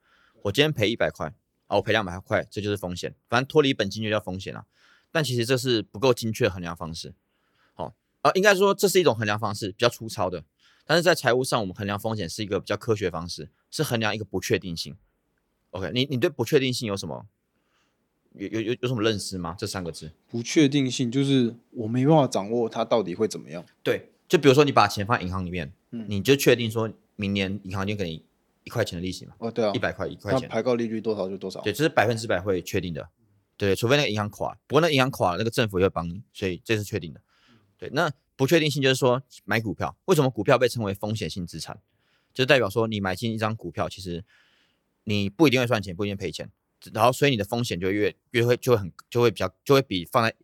[0.45, 1.27] 我今天赔一百块，
[1.67, 3.15] 啊，我赔两百块，这就是风险。
[3.29, 4.65] 反正脱离本金就叫风险啊。
[5.13, 7.13] 但其实这是不够精确的衡量方式。
[7.75, 10.43] 好、啊，应该说这是一种衡量方式，比较粗糙的。
[10.87, 14.97] 但是在财务上，我们衡量风险是一个比较科学方式，是衡量一个不确定性。
[15.73, 17.27] OK，你你对不确定性有什么
[18.33, 19.55] 有有有有什么认识吗？
[19.59, 20.13] 这三个字？
[20.31, 23.63] 不确定性就是我没办法掌握它到底会怎么样。
[23.83, 28.25] 对，就比如说你把钱放在银行里面，嗯你就确定说明年银行就给你
[28.65, 31.61] 一块钱的利息嘛，哦，对啊一，百块一块它钱，排高利率多少就多少。
[31.61, 33.09] 对，这是百分之百会确定的。
[33.57, 37.21] 对，除非那个银行垮，不过那银行垮了，那个政府也会帮你，所以这是确定的。
[37.79, 41.79] 对，那不确定性就是说买股票，为什么股票被称为风险性资产？
[42.33, 44.25] 就代表说你买进一张股票，其实
[45.05, 46.51] 你不一定会赚钱，不一定赔钱，
[46.93, 50.35] 然后所以你的风险就越越会就会很就会比较就会比放在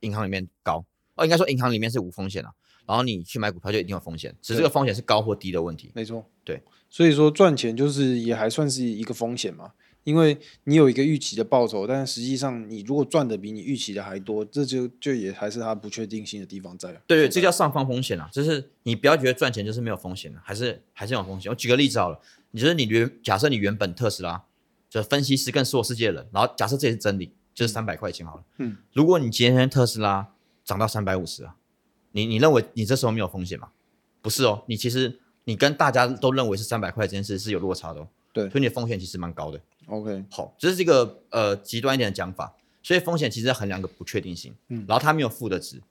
[0.00, 0.84] 银行里面高。
[1.14, 2.52] 哦，应该说银行里面是无风险啊，
[2.86, 5.90] 然后你去买股票就一定有风险，只是这个风险是高或低的问题。
[5.94, 9.72] 没错，对，所以说赚钱就是也还算是一个风险嘛，
[10.04, 16.92] 因为你有一个预期的报酬，但是实际上你如果赚的比你预期的还多，这就就也还是它不确定性的地方在。
[17.06, 21.50] 对对，这叫上方风险啊，就是你不要觉得赚钱就是没有风险的，还是还是有风险。
[21.50, 24.42] 我举个例子好了，你觉得你原假设你原本特斯拉
[24.90, 30.28] 就是分析师跟所有世界的人，然后假设这也是真理，就是三百块钱好了，嗯，如果你今天特斯拉
[30.64, 31.56] 涨到三百五十啊，
[32.12, 33.68] 你你认为你这时候没有风险吗？
[34.20, 39.60] 不是哦，你其实你跟大家都认为是三百块这件事是有落差的、哦，对所以你的风险其实蛮高的。
[39.86, 45.82] OK，好，这是一个呃极端一点的讲法，所以风险其实在衡量一个不确定性，嗯然后它没有负的值，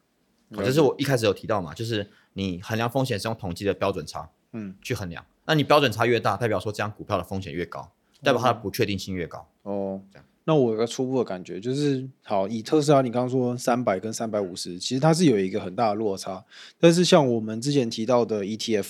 [0.55, 7.91] 好这是我一开始有提到嘛，就是你衡量风险是用统计的标准差嗯，去衡量，那你标准差越大，代表说这样股票的风险越高，
[8.23, 9.45] 代表它的不确定性越高。
[9.63, 16.43] 哦这样，那我有个初步的感觉，就是好，以特斯拉，你刚刚说三百跟三百五十，其实它是有一个很大的落差。
[16.79, 18.89] 但是像我们之前提到的 ETF，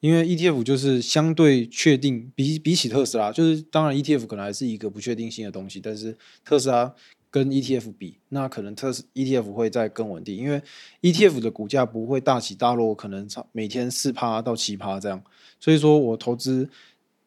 [0.00, 6.94] 因为 ETF 就是相对确定，比比起特斯拉，就是当然 ETF 可能还是一个不确定性的东西，但是特斯拉
[7.30, 10.62] 跟 ETF 比，那可能特斯 ETF 会再更稳定，因为
[11.00, 15.20] ETF 的股价不会大起大落，可能差每天四趴到七趴这样。
[15.58, 16.68] 所以说我投资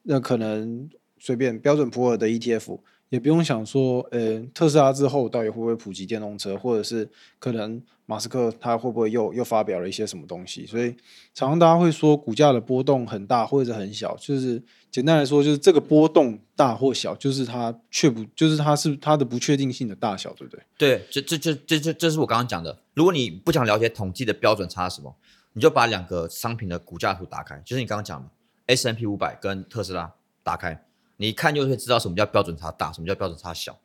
[0.04, 7.08] 那可能随便标准普尔的 ETF，也不用想说，呃，特斯拉之后到底会不会普及电动车，或者是
[7.40, 10.66] 可能马斯克他会不会又又发表了一些什么东西？
[10.66, 10.92] 所以
[11.34, 20.64] 常常大家会说股价的波动很大或者很小，就是简单来说，就是这个波动大或小，就是它确不就是它是它的不确定性的大小，对不对？
[20.78, 22.78] 对，这这这这这这是我刚刚讲的。
[22.94, 25.16] 如果你不想了解统计的标准差什么，
[25.54, 28.30] 你就把两个商品的股价图打开，就是你刚刚讲的
[28.68, 30.14] S M P 五百跟特斯拉
[30.44, 30.85] 打开，
[31.18, 33.80] 你一看就会知道什么叫标准差大，什么叫标准差小。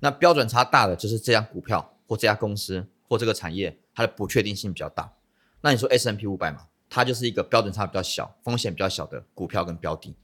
[0.00, 5.14] 那标准差大的就是这家股票或这家公司或这个产业它的不确定性比较大。
[5.62, 10.14] 那你说 S M P 五百嘛，它就是一个标准差比较小、风险比较小的股票跟标的。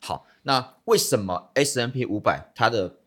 [0.00, 2.98] 好，那为什么 S M P 五百它的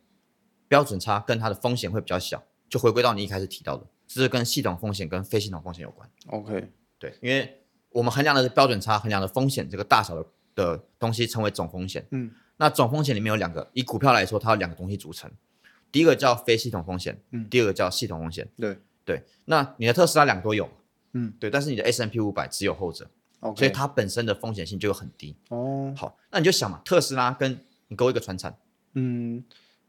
[0.68, 2.44] 标准差跟它的风险会比较小？
[2.68, 6.10] 就回归到你一开始提到的，这是跟系统风险跟非系统风险有关。
[6.28, 12.06] OK，对，因为我们衡量的是标准差，衡量的风险这个大小的的东西称为总风险。
[12.12, 15.32] 嗯，那总风险里面有两个，以股票来说，它有两个东西组成，
[15.92, 18.48] 第一个叫非系统风险，嗯第二个叫系统风险。
[18.58, 20.70] 对对，那你的特斯拉两个都有，
[21.14, 23.10] 嗯，对，但是你的 S M P 五百只有后者
[23.56, 25.36] 所以它本身的风险性就很低。
[25.50, 28.58] 哦，好，那你就想嘛，特斯拉跟你给我一个船产，
[28.94, 29.44] 嗯，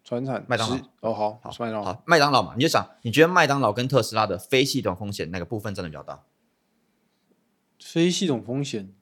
[0.05, 6.23] 传产麦当劳哦，好，好，麦当劳，好，麦当劳嘛，你就想，你觉得麦当劳跟特斯拉的非系统风险哪个部分真的比较大？
[7.81, 8.93] 非系统风险，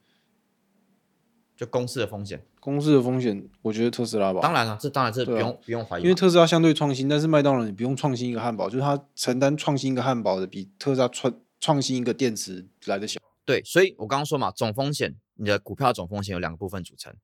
[1.57, 2.47] 就公司的风险。
[2.67, 13.21] 公司的风险，我觉得特斯拉吧，当然了，这当然这不用、不用怀疑，因为特斯拉相对创新，但是麦当劳你不用创新一个汉堡，就是它承担创新一个汉堡的比特斯拉创创新一个电池来的小。
[13.45, 17.15] 对，所以我刚刚说嘛，总风险，你的股票总风险有两个部分组成，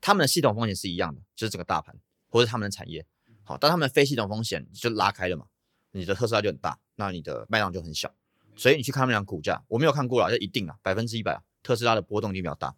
[0.00, 1.96] 他们的系统风险是一样的，就是整个大盘
[2.28, 3.04] 或者他们的产业。
[3.42, 5.46] 好，但他们的非系统风险就拉开了嘛，
[5.90, 8.14] 你的特斯拉就很大，那你的麦当劳就很小，
[8.54, 12.74] 所以你去看他们俩股价，我没有看过了，这一定啊，百分之一百啊，特斯拉的波动一定比较大。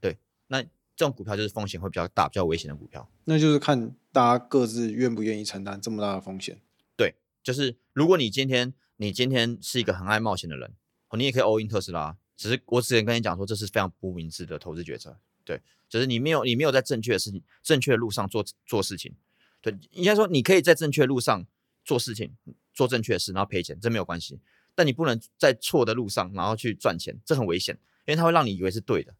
[0.00, 0.62] 对，那
[0.96, 3.08] 这种股票就是风险会比较大、比较危险的股票。
[3.26, 6.60] 那就是看大家各自愿不愿意承担这么大的风险。
[6.96, 10.74] 对就是如果你今天你今天是一个很爱冒险的人，
[11.10, 12.16] 哦，你也可以 all in 特斯拉。
[12.36, 15.18] 只是我之前跟你讲说，这是非常不明智的投资决策。
[15.44, 19.14] 对，就是你没有你没有在正确的事情、正确的路上做做事情。
[19.60, 21.46] 对，应该说你可以在正确的路上
[21.84, 22.36] 做事情，
[22.74, 24.40] 做正确的事，然后赔钱，这没有关系。
[24.74, 29.14] 但你不能在错的路上，然后去赚钱，这很危险，因为它会让你以为是对的。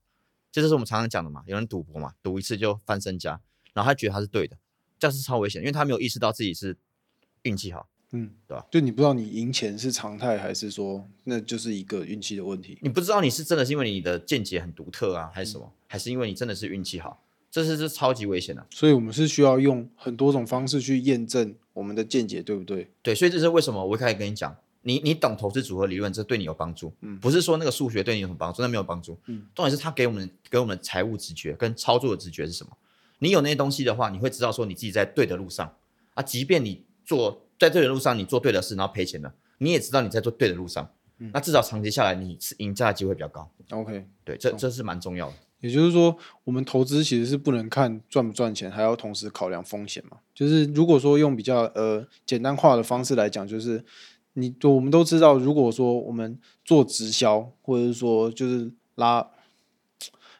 [0.56, 3.38] 这就是我们常常讲的嘛，有人赌博嘛，赌一次就翻身家，
[3.74, 4.56] 然后他觉得他是对的，
[4.98, 6.78] 这样是超危险，因为他没有意识到自己是
[7.42, 7.90] 运气好。
[8.12, 8.64] 嗯，对吧？
[8.70, 12.78] 就你不知道你赢钱是常态，还是说那就是一个运气的问题。
[12.80, 18.66] 你不知道你是真的是因为你的见解很独特啊，还是什么，还是因为你真的是运气好，这是是超级危险的。
[18.70, 22.90] 所以我们是需要用很多种方式去验证我们的见解，对不对？
[23.02, 24.56] 对，所以这是为什么我一开始跟你讲，
[24.86, 27.18] 你你懂投资组合理论，这对你有帮助，嗯。
[27.18, 32.70] 不是说那个数学对你有什么帮助，那没有帮助，嗯，重点是他给我们给我们财务直觉跟操作的直觉是什么？
[33.18, 35.74] 你有那些东西的话，你会知道说你自己在对的路上。
[36.14, 41.30] 啊，即便你做在对的路上，你做对的事，然后赔钱了，你也知道你在做对的路上，嗯。
[41.34, 45.34] 那至少长期下来你是赢家的机会比较高，OK，对，这这是蛮重要的。
[45.60, 50.18] 也就是说，我们投资其实是不能看赚不赚钱，还要同时考量风险嘛。
[50.34, 53.82] 就是如果说用比较呃简单化的方式来讲，就是
[54.38, 59.26] 你我们都知道，如果说我们做直销，或者是说就是拉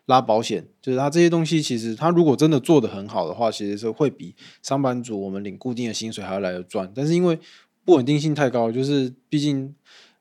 [0.04, 6.92] 拉保险，就是它这些东西，其实它如果真的做得很好的话，其实是会比上班族我们领固定的薪水还要来得赚。
[6.94, 7.38] 但是因为
[7.86, 9.74] 不稳定性太高，就是毕竟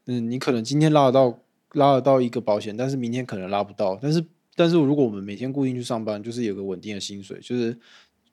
[0.06, 1.40] 嗯，你可能今天拉得到
[1.74, 4.00] 拉得到一个保险，但是明天可能拉不到。
[4.02, 7.78] 但是但是如果我们每天固定去上班，就是有个稳定的薪水，就是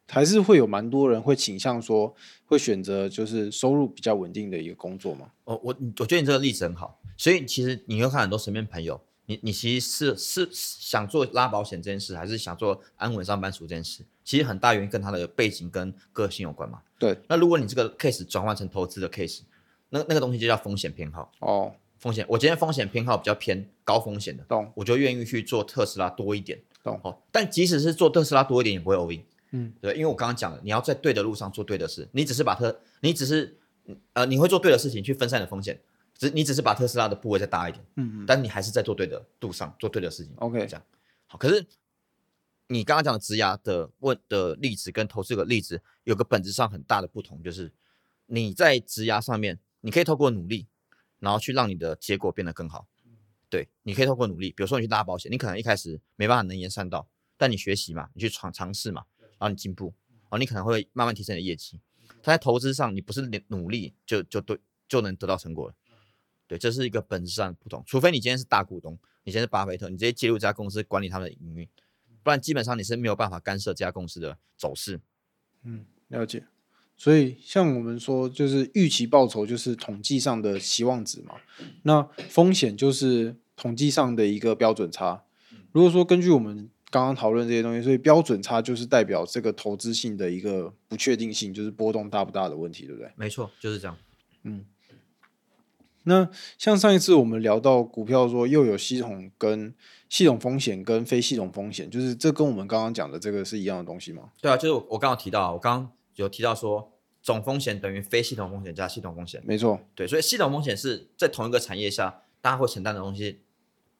[0.08, 5.30] 还是会有蛮多人会倾向说会选择就是收入比较稳定的一个工作嘛。
[5.44, 14.04] 哦，我我觉得你这个例子很好，所以其实你会看很多身边朋友，你你其实是是想做拉保险这件事，还是想做安稳上班族这件事？
[14.24, 16.80] 其实很大原因跟他的背景跟个性有关嘛。
[16.98, 19.40] 对，那如果你这个 case 转换成投资的 case，
[19.88, 21.32] 那那个东西就叫风险偏好。
[21.40, 26.60] 哦，风险，我今天风险偏好比较偏高风险的，懂我就愿意去做特斯拉多一点。
[26.84, 29.24] 懂哦，但即使是做特斯拉多一点，也不会 all in。
[29.52, 33.56] 嗯，对，因为我刚刚讲了，你要在对的路上做对的事，你只是把特，你只是
[34.12, 35.80] 呃，你会做对的事情去分散你的风险，
[36.14, 40.32] 只你只是把特斯拉的部位再大一点，嗯嗯但你还是在做对的路上做对的事情。
[40.36, 40.82] ，OK，这样
[41.26, 41.66] 好，可是
[42.68, 47.72] 你刚刚讲的职涯的问的例子跟投资的例子有个本质上很大的不同，就是
[48.26, 50.66] 你在职涯上面，你可以透过努力，
[51.18, 52.86] 然后去让你的结果变得更好。
[53.50, 59.04] 对，你可以透过努力，比如说你去拉保险，你可能一开始没办法能言善道，但你学习嘛，你去尝尝试嘛，
[59.42, 61.80] 然后你进步，然后你可能会慢慢提升你的业绩。
[62.22, 64.56] 他在投资上，你不是努力就就对
[64.88, 65.74] 就能得到成果。
[66.46, 67.82] 对，这是一个本质上的不同。
[67.84, 68.92] 除非你今天是大股东，
[69.24, 71.68] 你今天是巴菲特，你直接介入这家公司管理他们的营运，
[72.22, 75.00] 不然基本上你是没有办法干涉这家公司的走势。
[75.64, 76.46] 嗯，了解。
[76.96, 81.34] 所以像我们说，就是预期报酬就是统计上的期望值嘛，
[81.82, 85.24] 那风险就是统计上的一个标准差。
[85.72, 93.10] 如果说根据我们刚刚讨论这些东西，所以标准差就是代表这个投资性的一个不确定性，就是波动大不大的问题，对不对？
[93.16, 93.96] 没错，就是这样。
[94.44, 94.66] 嗯
[96.04, 96.28] 那
[96.58, 99.72] 像上一次我们聊到股票说又有系统跟
[100.08, 104.30] 系统风险跟非系统风险，就是这跟我们刚刚讲的这个是一样的东西吗？
[104.40, 109.40] 对啊，就是我我刚刚有提到，我刚刚有提到说，总风险等于非系统风险加系统风险。
[109.46, 113.41] 没错，对，所以系统风险是在同一个产业下，大家会承担的东西，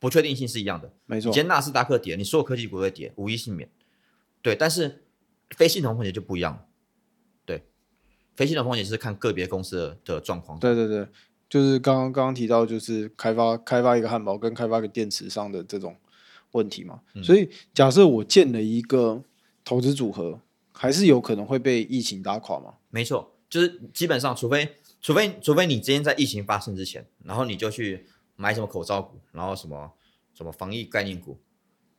[0.03, 0.93] 不确定性是一样的。
[1.07, 3.71] 没错你今，天纳斯达克跌，你所有科技股都会跌，无一幸免。
[4.43, 5.05] 对，但是
[5.51, 6.67] 非系统风险就不一样了。
[7.47, 7.63] 对，
[8.35, 10.59] 非系统风险是看个别公司的的状况。
[10.59, 11.07] 对对对，
[11.49, 15.97] 就是刚刚刚刚提到，就是开发开发一个汉堡跟开发一个电池上的这种
[16.51, 17.01] 问题嘛。
[17.23, 19.23] 所以假设我建了一个
[19.65, 20.41] 投资组合，
[20.73, 22.75] 还是有可能会被疫情打垮嘛？
[22.91, 29.93] 没错，就是基本上，除非除非除非你今天在疫情发生之前，然后你就去买什么口罩股，然后什么
[30.35, 31.39] 什么防疫概念股，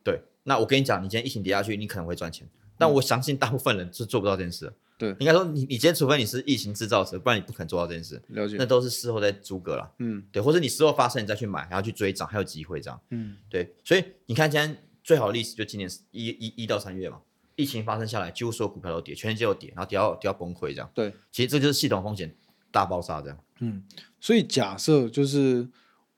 [0.02, 4.74] 对，那我跟你讲，你今天疫情跌下去，你可能会赚钱，但我相信大部分人是做不到这件事的。
[4.96, 8.64] 对应该说你你今天除非你是疫情制造者，不然你不可能做到这件事，了解那。
[8.64, 9.92] 都是事后再诸葛了。
[9.98, 13.00] 嗯对，或者你事后发生你再去买，然后去追涨，还有机会这样。
[13.10, 17.20] 嗯，对，所以你看今天最好的例子就今年一一一到三月嘛，
[17.56, 20.88] 疫情发生下来，几乎所有股票都跌，全世界都跌，然后跌到跌到崩溃这样。
[20.94, 22.32] 对，其实这就是系统风险
[22.70, 23.38] 大爆炸这样。
[23.58, 23.84] 嗯
[24.20, 25.68] 所以假设就是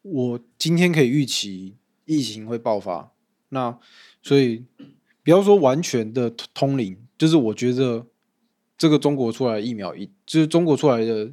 [0.08, 3.10] 我今天可以预期疫情会爆发，
[3.48, 3.76] 那
[4.22, 4.64] 所以
[5.24, 8.06] 不要说完全的通灵，就是我觉得
[8.78, 11.32] 这个中国出来的疫苗一，就是中国出来的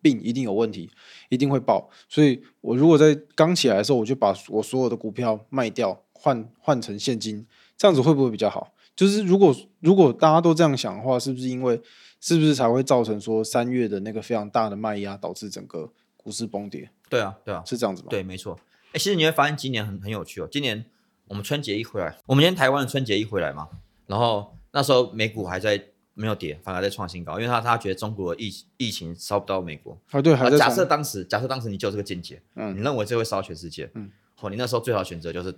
[0.00, 0.88] 病一定有问题，
[1.28, 1.90] 一定会爆。
[2.08, 7.44] 所以我如果在刚起来的时候，我就把我所有的股票卖掉，换换成现金，
[7.76, 8.72] 这样子会不会比较好？
[8.94, 11.80] 就是如果如果大家都这样想的话，是不是因为
[12.20, 16.88] 是不是才会造成说三月的那个非常大的卖压，导致整个股市崩跌？
[17.14, 18.08] 对啊，对啊，是这样子吗？
[18.10, 18.58] 对，没错。
[18.90, 20.48] 哎，其实你会发现今年很很有趣哦。
[20.50, 20.84] 今年
[21.28, 23.68] 我们春节一回来，我们今天台湾的春节一回来嘛，
[24.08, 25.80] 然后那时候美股还在
[26.14, 29.96] 没有跌，反而在创新高，因为他他觉得中国的疫疫情烧不到美国。
[30.10, 35.54] 啊，对，还在假冲设当时假设当时你就有这个见解，嗯你认为这会烧全世界，嗯，哦，你那时候最好的选择就是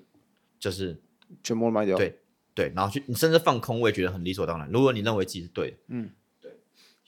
[0.61, 1.01] 就是
[1.43, 1.97] 全部都卖掉。
[1.97, 2.19] 对
[2.55, 4.69] 对，然后去你甚至放空，我也觉得很理所当然。
[4.71, 6.11] 如果你认为自己是对的，嗯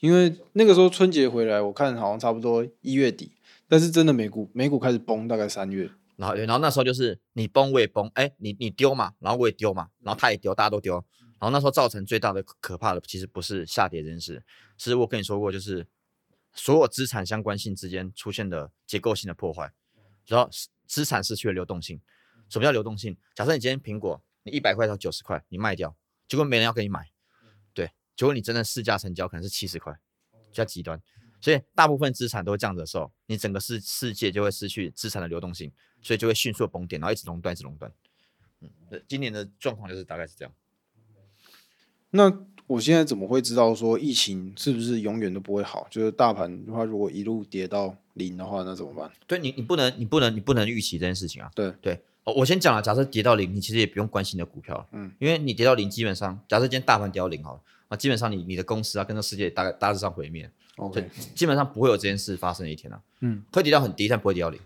[0.01, 3.33] 因为那个时候春节回来，我看好像差不多一月底，
[3.69, 5.91] 但是真的美股美股开始崩，大概三月。
[6.17, 10.95] 然后然后那时候就是你崩我也崩，哎，你你丢嘛，然后我也丢嘛，然后他也丢，大家都丢。
[11.39, 14.43] 然后那时候造成最大的可可怕的，其实不是下跌这件事，
[14.77, 15.87] 是我跟你说过，就是
[16.53, 19.73] 所有资产相关性之间出现的结构性的破坏，
[20.27, 22.01] 然后资资产失去了流动性。
[22.49, 23.17] 什么叫流动性？
[23.37, 25.95] 假设你今天苹果你一百块到九十块，你卖掉，
[26.27, 27.07] 结果没人要给你买，
[27.73, 29.93] 对，结果你真的市价成交可能是七十块，
[30.33, 31.01] 比较极端。
[31.41, 35.71] 所以大部分资产都会这样子的时候，你整个世世界就会失去资产的流动性，
[36.03, 37.93] 所以就会迅速地崩点，然后一直垄断，一直垄断。
[38.61, 40.53] 嗯，那今年的状况就是大概是这样。
[42.11, 45.87] 那我现在怎么会知道说疫情是不是永远都不会好？
[45.91, 49.11] 就是大盘的话，如果一路跌到零的话，那怎么办？
[49.27, 51.51] 对你，你不能，你不能，你不能预期这件事情啊。
[51.55, 63.01] 对对，哦我先讲了，假设跌到零，你其实也不用关心你的股票了，嗯，因为你跌到零，基本上，假设今天大盘跌到零好了，啊，基本上你你的公司啊，跟这世界大概大致上毁灭，OK，基本上不会有这件事发生的一天啊。
[63.21, 64.61] 嗯，会跌到很低，但不会跌到零。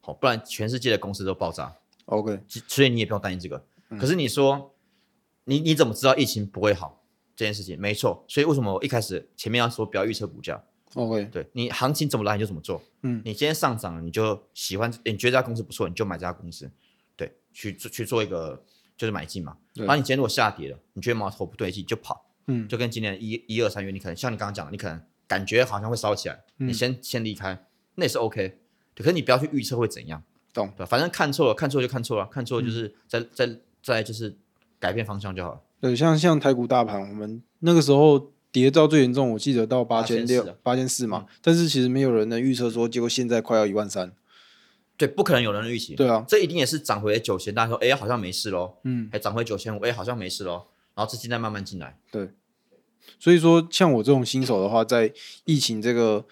[0.00, 1.72] 好，不然全世界的公司都爆炸
[2.06, 3.64] ，OK，所以你也不用担心这个。
[3.98, 4.74] 可是你说，
[5.44, 7.02] 你你怎么知道疫情不会好
[7.36, 7.80] 这件事情？
[7.80, 10.60] 没错，所以为什么我一开始前面要说不要预测股价
[10.94, 12.82] ？OK，对你行情怎么来你就怎么做。
[13.02, 16.68] 嗯你今天上涨了，你就喜欢，你觉得这家公司不错，你就买这家公司，
[17.16, 18.60] 对，去做去做一个
[18.96, 19.56] 就是买进嘛。
[19.72, 22.26] 对然后你今天如果下跌了，你觉得苗头不对劲，就跑。
[22.48, 25.00] 嗯就跟今年一一二三月，你可能像你刚刚讲的，你可能
[25.32, 27.64] 感觉好像会烧起来，嗯你先先离开，
[27.94, 28.58] 那也是 OK。
[28.94, 30.22] 对，可是你不要去预测会怎样，
[30.52, 30.84] 懂对吧？
[30.84, 33.48] 反正看错了，看错就看错了，看错就是再、再
[33.82, 34.36] 再就是
[34.78, 35.60] 改变方向就好了。
[35.80, 44.12] 对，像像台股大盘，我们那个时候跌到最严重，我记得到八千六8400啊、八千四嘛，但是其实没有人能预测说，结果现在快要一万三。
[44.98, 45.94] 对，不可能有人预期。
[45.94, 51.96] 对啊，这一定也是涨回九千，大家说，哎，好像没事喽，嗯，还涨回九千五，哎，好像没事喽，然后资金再慢慢进来。
[52.10, 52.28] 对。
[53.18, 55.12] 所以说，像我这种新手的话，在
[55.44, 56.24] 疫情这个，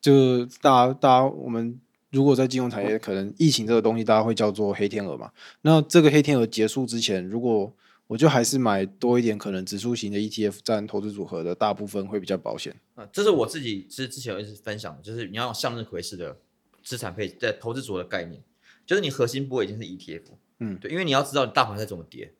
[0.00, 5.30] 就大家大家我们如果在金融产业，可能疫情这个东西大家会叫做黑天鹅嘛。
[5.62, 7.74] 那这个黑天鹅结束之前，如果
[8.06, 12.74] 我就还是买多一点，可能指数型的 ETF 占投资组合的大部分会比较保险。
[12.94, 16.36] 啊，这是我自己之之前有一直分享的，就是你要向日葵式的
[16.84, 18.40] 资产配在投资组合的概念，
[18.86, 20.22] 就是你核心部位已经是 ETF，
[20.60, 22.32] 嗯对，因为你要知道你大盘在怎么跌，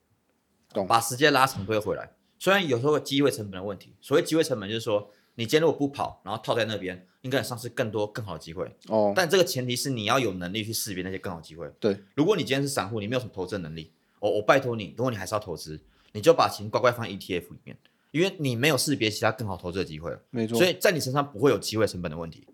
[0.72, 2.12] 懂把时间拉长都会回来。
[2.38, 8.70] 虽然有时候有机会成本的问题，所谓机会成本就是说，你今天如果不跑，然后套在那边，你可能丧失更多更好的机会。
[8.88, 11.70] 哦，但这个前提是你要有能力去识别那些更好的机会。
[11.80, 15.80] 对，如果你今天是散户，你没有什么投资的能力，我我拜托你，如果你还是要投资，
[16.12, 17.76] 你就把钱乖乖放在 ETF 里面，
[18.10, 20.20] 因为你没有识别其他更好投资的机会了。
[20.30, 20.58] 没错。
[20.58, 22.46] 所以在你身上不会有机会成本的问题。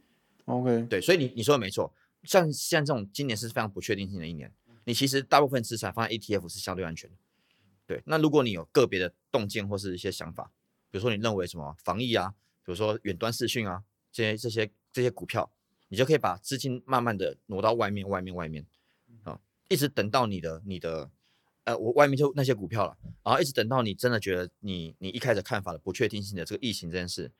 [0.47, 1.93] OK，对，所以你你说的没错，
[2.24, 4.53] 像像这种今年是非常不确定性的一年，
[4.85, 7.16] 你其实大部分资产放在 ETF 是相对安全的。
[7.87, 10.51] 对，那如果你有个别的洞见或是一些想法，
[10.91, 15.51] 比如说你认为什么防疫啊，比如说远端视讯啊，这些这些这些股票，
[15.89, 18.64] 你就可以把资金慢慢的挪到外面外面外面
[19.24, 21.11] 啊，一直等到你的你的
[21.64, 27.30] 呃我外面就那些股票了，然后一直等到你真的觉得你你一开始看法的不确定性的这个疫情这件事，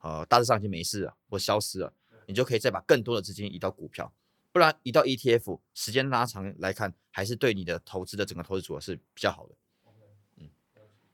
[0.00, 1.94] 呃大致上已经没事了或消失了，
[2.26, 4.12] 你就可以再把更多的资金移到股票，
[4.52, 9.54] 不然移到 ETF，时间拉长来看，还是对你的投资的整个投资组合是比较好的。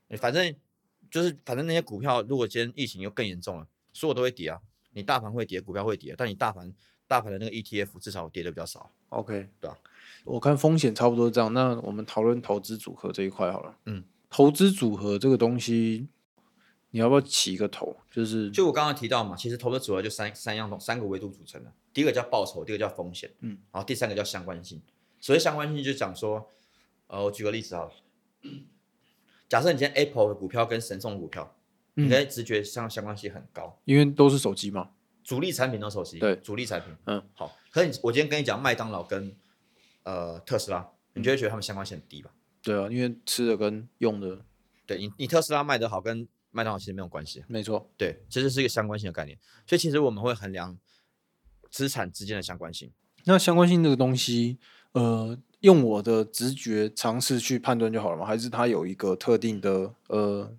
[0.09, 0.55] 嗯，反正
[1.11, 4.61] 就是反正那些股票，如果今天疫情又更严重了，所有都会跌啊。
[4.93, 6.73] 你大盘会跌，股票会跌，但你大盘
[7.07, 8.91] 大盘的那个 ETF 至少跌的比较少。
[9.11, 9.77] OK，对啊
[10.25, 13.79] 我看风险差不多这样，那我们讨论投资组合这一块好了。
[13.85, 16.09] 嗯，投资组合这个东西，
[16.91, 17.97] 你要不要起一个头？
[18.11, 21.73] 就是就我刚刚提到嘛，其实投资组合就三三样东三个维度组成的。
[21.95, 24.83] 第一个叫报酬，第二个叫风险，嗯，然后第三个叫相关性。
[25.21, 26.49] 所谓相关性，就讲说，
[27.07, 27.93] 呃，我举个例子好了，
[29.49, 31.57] 假设你今天 Apple 的股票跟神送的股票，
[31.95, 34.91] 你嗯可以直觉相相关性很高，因为都是手机嘛。
[35.25, 37.55] 主力产品都手机，对主力产品，嗯，好。
[37.71, 39.35] 可是你我今天跟你讲麦当劳跟
[40.03, 42.31] 呃特斯拉，你就会觉得他们相关性很低吧？
[42.63, 44.43] 对啊，因为吃的跟用的，
[44.87, 47.45] 对你，你特斯拉卖得好，跟麦当劳其实没有关系。
[47.47, 47.91] 没错。
[47.99, 49.39] 对，其实是一个相关性的概念。
[49.67, 50.79] 所以其实我们会衡量
[51.71, 52.91] 资产之间的相关性。
[53.25, 54.59] 那相关性这个东西，
[54.93, 58.25] 呃，用我的直觉尝试去判断就好了吗？
[58.25, 60.53] 还是它有一个特定的呃，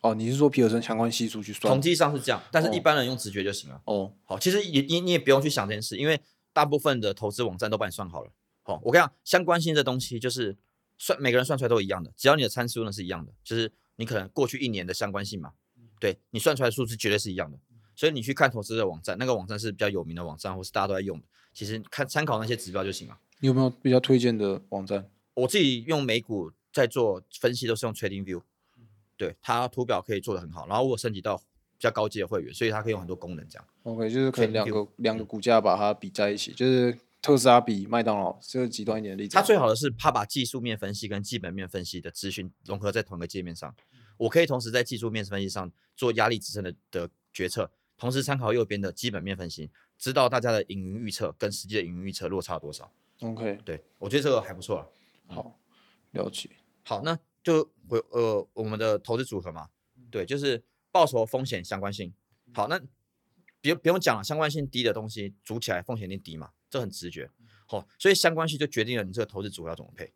[0.00, 1.82] 哦，你是说皮尔森相关系数去算统？
[1.82, 3.80] 计上是这样，但是一哦般人用直觉就行了。
[3.84, 6.20] 哦，好，其实也你你也不用去想这件事，因为
[6.52, 8.30] 大部分的投资网站都帮你算好了。
[8.62, 10.56] 好，我跟你讲，相关性这东西就是
[10.98, 15.52] 算每个人算出来都一样的，只要你的参数呢是一样的，就是你可能过去一年的相关性嘛，
[15.98, 17.58] 对你算出来的数字绝对是一样的。
[17.96, 23.18] 所以你去看投资的网站，那个网站是比较有名的网站，或是大家都在用的，其实看参考那些指标就行了。
[23.40, 25.08] 你有没有比较推荐的网站？
[25.34, 28.42] 我自己用美股在做分析，都是用 Trading View，
[29.16, 30.66] 对它图表可以做得很好。
[30.66, 31.44] 然后我有升级到比
[31.78, 33.64] 较高级的会员，所以它可以用很多功能这样。
[33.84, 39.34] OK，就是可能两个两个股价把它比在一起，就是特斯拉比麦当劳，这是极端一点的例子。
[39.34, 43.72] 它最好的是它把技术面分析跟基本面分析的资讯融合在同一个界面上。
[44.16, 52.90] 我可以同时在技术面分析上做压力支撑的的决策，同时参考右边的基本面分析，知道大家的盈余预测跟实际的盈余预测落差多少。
[53.20, 54.86] OK，对我觉得这个还不错啊。
[55.26, 55.60] 好，
[56.12, 56.50] 了解。
[56.84, 59.68] 好，那就回呃我们的投资组合嘛，
[60.10, 62.14] 对，就是报酬风险相关性。
[62.54, 62.80] 好，那
[63.60, 67.30] 别不用讲了，相关性低的东西组起来风险一定低嘛，这很直觉。
[67.66, 70.12] 好、所以相关性就决定了你这个投资组合要怎么配，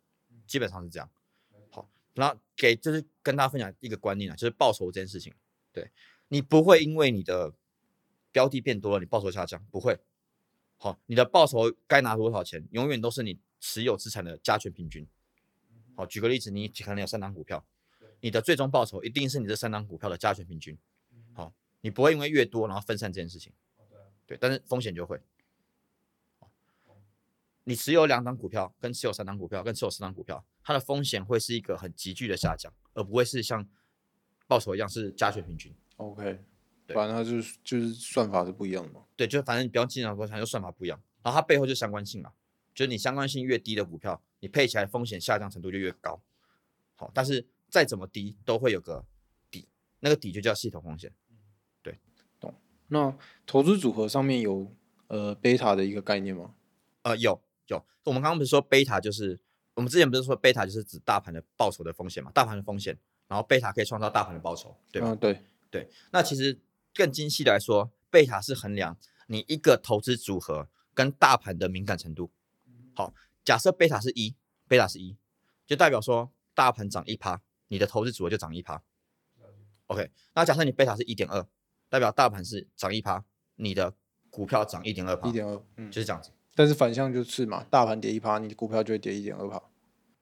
[0.47, 1.07] 基本上是这样。
[1.69, 5.31] 好，然后给就是跟大家分享一个观念啊，就是报酬这件事情，
[5.71, 5.91] 对
[6.29, 7.53] 你不会因为你的
[8.31, 9.99] 标的变多了，你报酬下降，不会。
[10.83, 15.07] 好，你的报酬该拿多少钱，永远都是你持有资产的加权平均。
[15.95, 17.65] 好，举个例子，你可能有三档股票，
[18.19, 20.77] 你的最终报酬一定是你这三档股票的加权平均。
[21.31, 23.53] 好，你不会因为越多然后分散这件事情。
[24.25, 25.21] 对，但是风险就会。
[27.63, 33.65] 你持有两档股票，跟持有三档股票，跟持有四档股票，它的风险会是一个很急剧的下降，而不会是像
[34.47, 35.73] 报酬一样是加权平均。
[35.95, 36.43] OK，对
[36.87, 39.01] 反正它就是就是算法是不一样的嘛。
[39.15, 42.31] 对，就反正你不要经常说，它就算法不一样，然后它背后就相关性嘛，
[42.73, 46.21] 就是你相关性越低的股票，你配起来风险下降程度就越高。
[46.95, 49.05] 好，但是再怎么低都会有个
[49.49, 49.67] 底，
[49.99, 51.11] 那个底就叫系统风险。
[51.81, 51.97] 对，
[52.39, 52.53] 懂
[52.87, 54.71] 那投资组合上面有
[55.07, 56.53] 呃贝塔的一个概念吗？
[57.03, 59.39] 呃，有有，我们刚刚不是说贝塔就是
[59.73, 65.09] 我们之前不是说贝塔就是指大盘的报酬的风险嘛，大盘的风险，然后贝塔可以创造大盘的报酬，对吧？
[65.09, 66.57] 嗯，对，对，那其实
[66.93, 72.31] 更精细的来说，贝塔是衡量你一个投资组合跟大盘的敏感程度。
[72.93, 73.13] 好，
[73.43, 74.35] 假设贝塔是一，
[74.67, 75.17] 贝塔是一，
[75.65, 78.81] 就代表说大盘涨一趴，你的投资组合就涨一趴。
[79.87, 81.45] OK，那假设你贝塔是一点二，
[81.89, 83.23] 代表大盘是涨一趴，
[83.55, 83.93] 你的
[84.29, 86.31] 股票涨一点二趴，一点二，嗯，就是这样子。
[86.55, 89.61] 但是反向就是嘛，大盘跌一趴，你的股票就会跌一点二趴。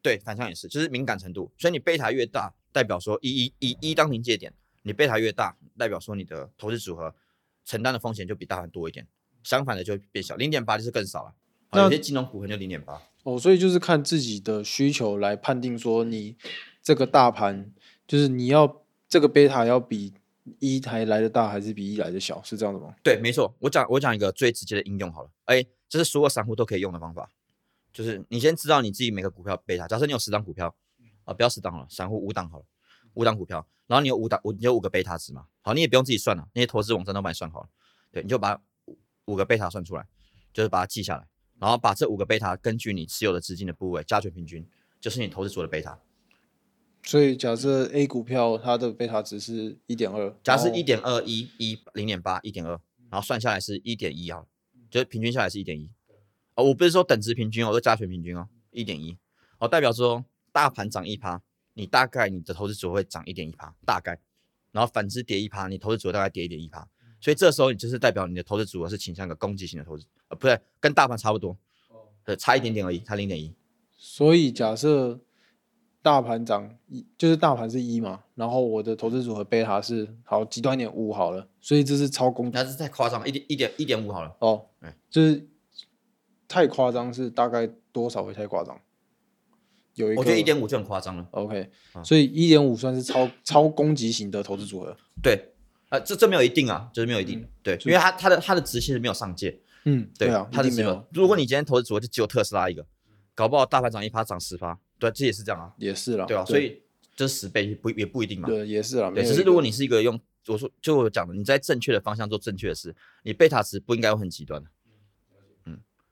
[0.01, 1.51] 对，反向也是，就是敏感程度。
[1.57, 7.13] 所以你贝塔越大，代表说一一以一当临界点，你贝塔越大，代表说你的投资组合
[7.65, 9.07] 承担的风险就比大盘多一点。
[9.43, 11.33] 相反的就会变小，零点八就是更少了。
[11.73, 13.01] 有些金融股可能就零点八。
[13.23, 16.35] 哦，所以就是看自己的需求来判定说你
[16.81, 17.71] 这个大盘，
[18.07, 20.13] 就是你要这个贝塔要比
[20.59, 22.93] 一台来的大，还是比一来的小，是这样的吗？
[23.03, 23.55] 对，没错。
[23.59, 27.29] 我讲我讲一个最直接的应用好了，哎，这是所有散户都可以用的方法，
[27.93, 29.87] 就是你先知道你自己每个股票贝塔。
[29.87, 30.75] 假设你有十档股票，
[31.23, 32.65] 啊，不要十档了，散户五档好了，
[33.13, 35.45] 五档股票，然后你有五档，五你有五个贝塔值嘛？
[35.61, 37.69] 好，你也不用自己算了，那些投资网站都帮你算好了。
[38.11, 40.07] 对，你就把五五个贝塔算出来，
[40.53, 41.27] 就是把它记下来，
[41.59, 44.67] 然后把这五个贝塔根据你持有的资金的部位加权平均，
[44.99, 45.99] 就是你投资组的贝塔。
[47.03, 54.45] 所以假设 A 股票它的贝塔值是一点二，假设一点二一一零点八一点二，然后算下来是一点一啊，
[54.89, 55.89] 就是平均下来是一点一。
[56.53, 59.17] 哦，我不是说等值平均哦，我是加权平均哦，一点一。
[59.57, 61.41] 哦，代表说大盘涨一趴，
[61.73, 64.19] 你大概你的投资组合会涨一点一趴，大概。
[64.71, 66.87] 然后反之跌一趴，你投资组合大概跌一点一趴。
[67.19, 71.55] 所以这时候你就是代表你的投资组合是倾向一个攻击型的投资，呃，不对，跟大盘差不多，
[72.23, 73.53] 呃，差一点点而已，差零点一。
[73.95, 75.19] 所以假设
[76.01, 84.35] 大盘涨一，就是大盘是一嘛，然后我的投资组合贝塔是好极端一点五好了，所以这是超攻那是太夸张，一点一点一点五好了。
[84.39, 85.47] 哦哎，就是
[86.47, 88.81] 太夸张，是大概多少会太夸张？
[89.95, 91.27] 有一个我觉得一点五就很夸张了。
[91.31, 94.95] OK，、啊所以一点五算是超超攻击型的投资组合。
[95.21, 95.53] 对，
[95.89, 101.05] 啊、这这没有一定啊，就是没有一定，对，因为它它的它的值其实没有上界，嗯，对啊，它没有，。
[101.11, 102.85] 如果你今天投资组合就只有特斯拉一个，
[103.35, 106.81] 搞不好大盘涨一趴涨十趴，对，这也是这样啊，也是啦，对啊，所以
[107.15, 114.80] 这十倍不也不一定嘛，对也是啦，对，只是如果你是一个用我说就我讲的，你在正确的方向做正确的事，你贝塔值不应该会很极端的，嗯，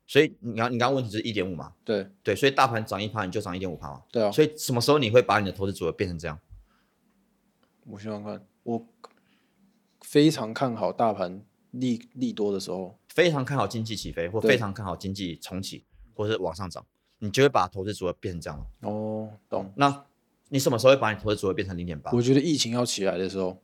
[0.09, 6.39] 所以你刚你刚刚问题是一点五嘛，对对，所以大盘涨一趴你就涨一点五趴嘛，对啊，所以什么时候你会把你的投资组合变成这样？
[7.85, 8.87] 我希望看，我
[10.01, 15.85] 非常看好大盘利利多的时候，非常看好经济起飞，或非常看好经济重启，
[16.15, 16.83] 或是往上涨，
[17.19, 18.89] 你就会把投资组合变成这样了。
[18.89, 19.71] 哦，懂。
[19.75, 20.05] 那
[20.47, 22.11] 你什么时候会把你投资组合变成零点八？
[22.13, 23.61] 我觉得疫情要起来的时候，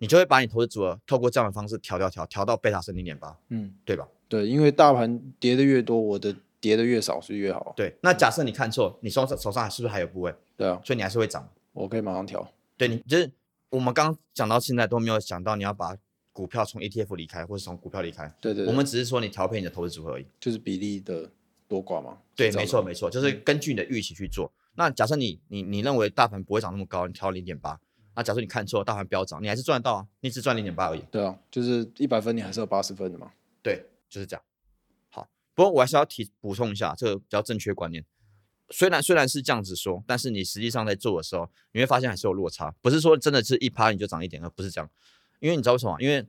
[0.00, 4.08] 你就会把你投资组合透过这样的方式调调调调到贝塔是零点八，嗯，对吧？
[4.28, 7.74] 对，因为大盘跌的越多，我的跌的越少是越好。
[7.76, 7.94] 对。
[8.00, 10.34] 那假设你看错，你手上手上还是不是还有部位？
[10.56, 11.46] 对啊，所以你还是会涨。
[11.72, 12.50] 我可以马上调。
[12.78, 13.30] 对你就是
[13.68, 15.94] 我们刚刚讲到现在都没有想到你要把
[16.32, 18.32] 股票从 ETF 离开，或者从股票离开。
[18.40, 20.26] 对对对，我们只是说你调配你的投资组合而已。
[20.40, 21.30] 就是比例的
[21.68, 22.16] 多寡嘛。
[22.34, 24.50] 对，没错没错，就是根据你的预期去做。
[24.76, 27.78] 那假设你你你认为大盘不会涨那么高，你调零点八，
[28.14, 31.02] 那假设你看错，大盘飙涨，你还是赚得到啊，你只赚零点八而已。
[31.10, 33.32] 对啊，就是一百分你还是有八十分的嘛。
[33.62, 34.42] 对，就是这样。
[35.08, 38.04] 好，不过我还是要提补充一下这个比较正确观念。
[38.70, 44.88] 虽然虽然是这样子说，但是你实际上在做的时候，你会发现还是有落差，不是说真的是一趴你就涨一点而，不是这样。
[45.40, 46.00] 因为你知道为什么？
[46.00, 46.26] 因为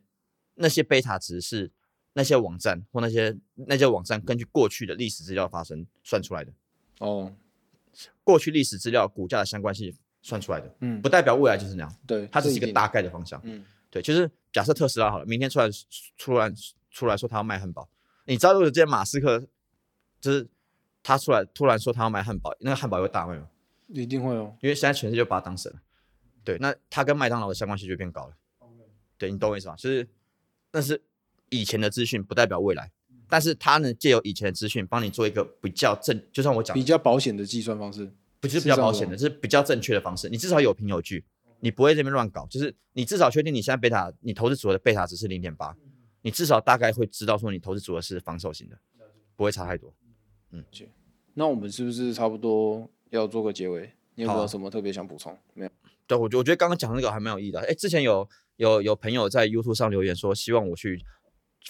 [0.56, 1.72] 那些贝塔值是
[2.14, 6.52] 那些网站或那些那些网站根据过去的历史资料发生算出来的，
[7.00, 7.34] 哦，
[8.24, 13.42] 过去历史资料股价的相关性算出来的，嗯不，代表未来就是那样，对，它只是一个大概的方向。
[13.44, 15.68] 嗯，对，就是假设特斯拉好了，明天出来
[16.18, 16.54] 突然
[16.90, 17.90] 出来说他要卖汉堡，
[18.26, 19.44] 你知道如果今天马斯克
[20.20, 20.48] 就是
[21.02, 23.48] 他出来突然说他要卖汉堡，那个汉堡会大卖吗？
[23.88, 24.56] 一定会哦。
[24.62, 25.80] 因为现在全世界就把他当神了。
[26.44, 28.34] 对，那他跟麦当劳的相关性就变高了。
[29.18, 29.76] 对你懂我意思吗？
[29.76, 30.08] 就是
[30.72, 31.02] 那是
[31.50, 32.92] 以前的资讯，不代表未来，
[33.30, 38.12] 但是他呢借由以前的资讯帮你做一个比较正，就像我讲的比较保险的计算方式。
[38.42, 40.28] 不是比较保险的，就是比较正确的方式。
[40.28, 41.24] 你至少有凭有据，
[41.60, 42.46] 你不会这边乱搞。
[42.48, 45.78] 就是你至少确定你现在贝塔，你投资组合的贝塔值是零点八，
[46.24, 48.78] 你至少大概会知道说你投资组合是防守型的，
[49.36, 49.94] 不会差太多。
[50.50, 50.66] 嗯，
[51.36, 53.94] 那我们是不是差不多要做个结尾？
[54.16, 55.38] 你有没有什么特别想补充？
[55.54, 55.72] 没有。
[56.08, 57.62] 对，我觉我觉得刚刚讲那个还蛮有意义的。
[57.62, 58.28] 哎，之前有
[58.58, 61.02] 有有朋友在 YouTube 上留言说，希望我去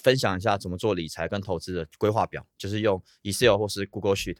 [0.02, 4.38] 分享一下怎么做理财跟投资的规划表，就是用 Excel 或是 Google Sheet。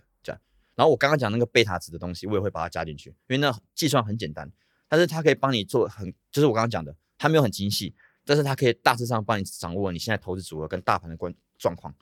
[0.74, 4.50] 然后我刚刚讲那个贝塔值的东西，我也会把它加进去，因为那计算很简单，
[4.88, 7.94] 但是它可以帮你做很，就是我刚刚讲的，它没有很精细，
[8.24, 11.94] 但是它可以大致上帮你掌握你现在投资组合跟大盘的关状况。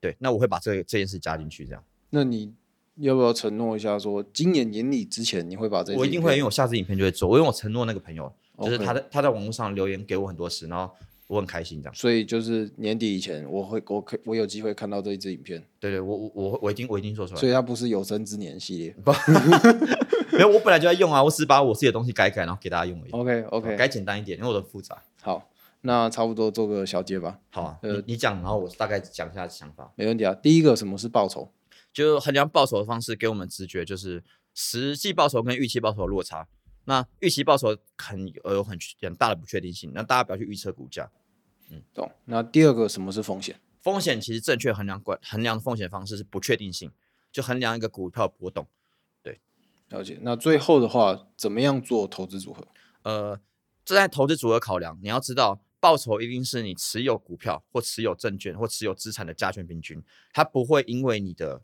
[0.00, 2.52] 对，那我会把这个这件事加进去，这样那你
[2.96, 5.94] 要不要承诺一下说今年年底之前你会把这？
[5.94, 10.94] 我一定会，因为我下次影片就会做，我因为我承诺那个朋友，就是他在他在网络上留言给我很多次，然后
[11.32, 11.94] 我很开心这样。
[11.94, 17.40] 所以就是年底以前，我会我可我有机会看到这一支影片，对对，我我我我一定我一定做出来。
[17.40, 18.94] 所以它不是有生之年系列。
[20.32, 23.10] 没有，我本来就在用啊，我只是把我自己的东西改改，然后给大家用而已。
[23.10, 25.02] OK OK，改简单一点，因为我的复杂。
[25.20, 25.50] 好，
[25.82, 29.92] 那差不多做个小结吧，好啊，呃你你讲，然后我大概讲一下想法。
[29.94, 30.34] 没问题啊。
[30.34, 31.50] 第一个，什么是报酬？
[31.92, 34.22] 就衡量报酬的方式，给我们直觉就是
[34.54, 36.46] 实际报酬跟预期报酬的落差。
[36.84, 41.08] 那预期报酬很呃有很很大的不确定性，那大家不要去预测股价。
[41.94, 42.10] 懂。
[42.26, 43.60] 那第二个，什么是风险？
[43.80, 46.92] 风险其实正确衡量管衡量风险方式是不确定性，
[47.32, 48.66] 就衡量一个股票波动。
[49.22, 49.40] 对
[49.88, 50.18] 了解。
[50.22, 52.66] 那最后的话，怎么样做投资组合？
[53.02, 53.40] 呃，
[53.84, 60.00] 这在投资组合考量，你要知道报酬一定是你持有股票或持有证券或持有资产的加权平均，
[60.32, 61.60] 它不会因为你的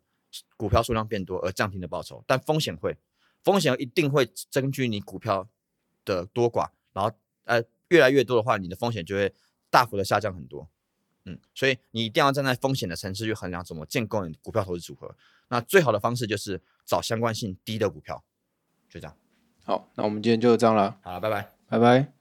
[0.57, 2.97] 股票数量变多而降低的报酬，但风险会，
[3.45, 5.49] 风险一定会根据你股票
[6.05, 7.13] 的多寡，然后
[7.45, 9.33] 呃越来越多的话，你的风险就会
[9.71, 10.69] 大幅的下降很多。
[11.25, 15.15] 嗯，所以你一定要站在风险的层次去衡量怎么建构你的股票投资组合。
[15.49, 18.23] 那最好的方式就是找相关性低的股票，
[18.89, 19.17] 就这样。
[19.65, 21.53] 好，那我们今天就这样了，好了，拜拜。
[21.69, 22.18] 拜拜。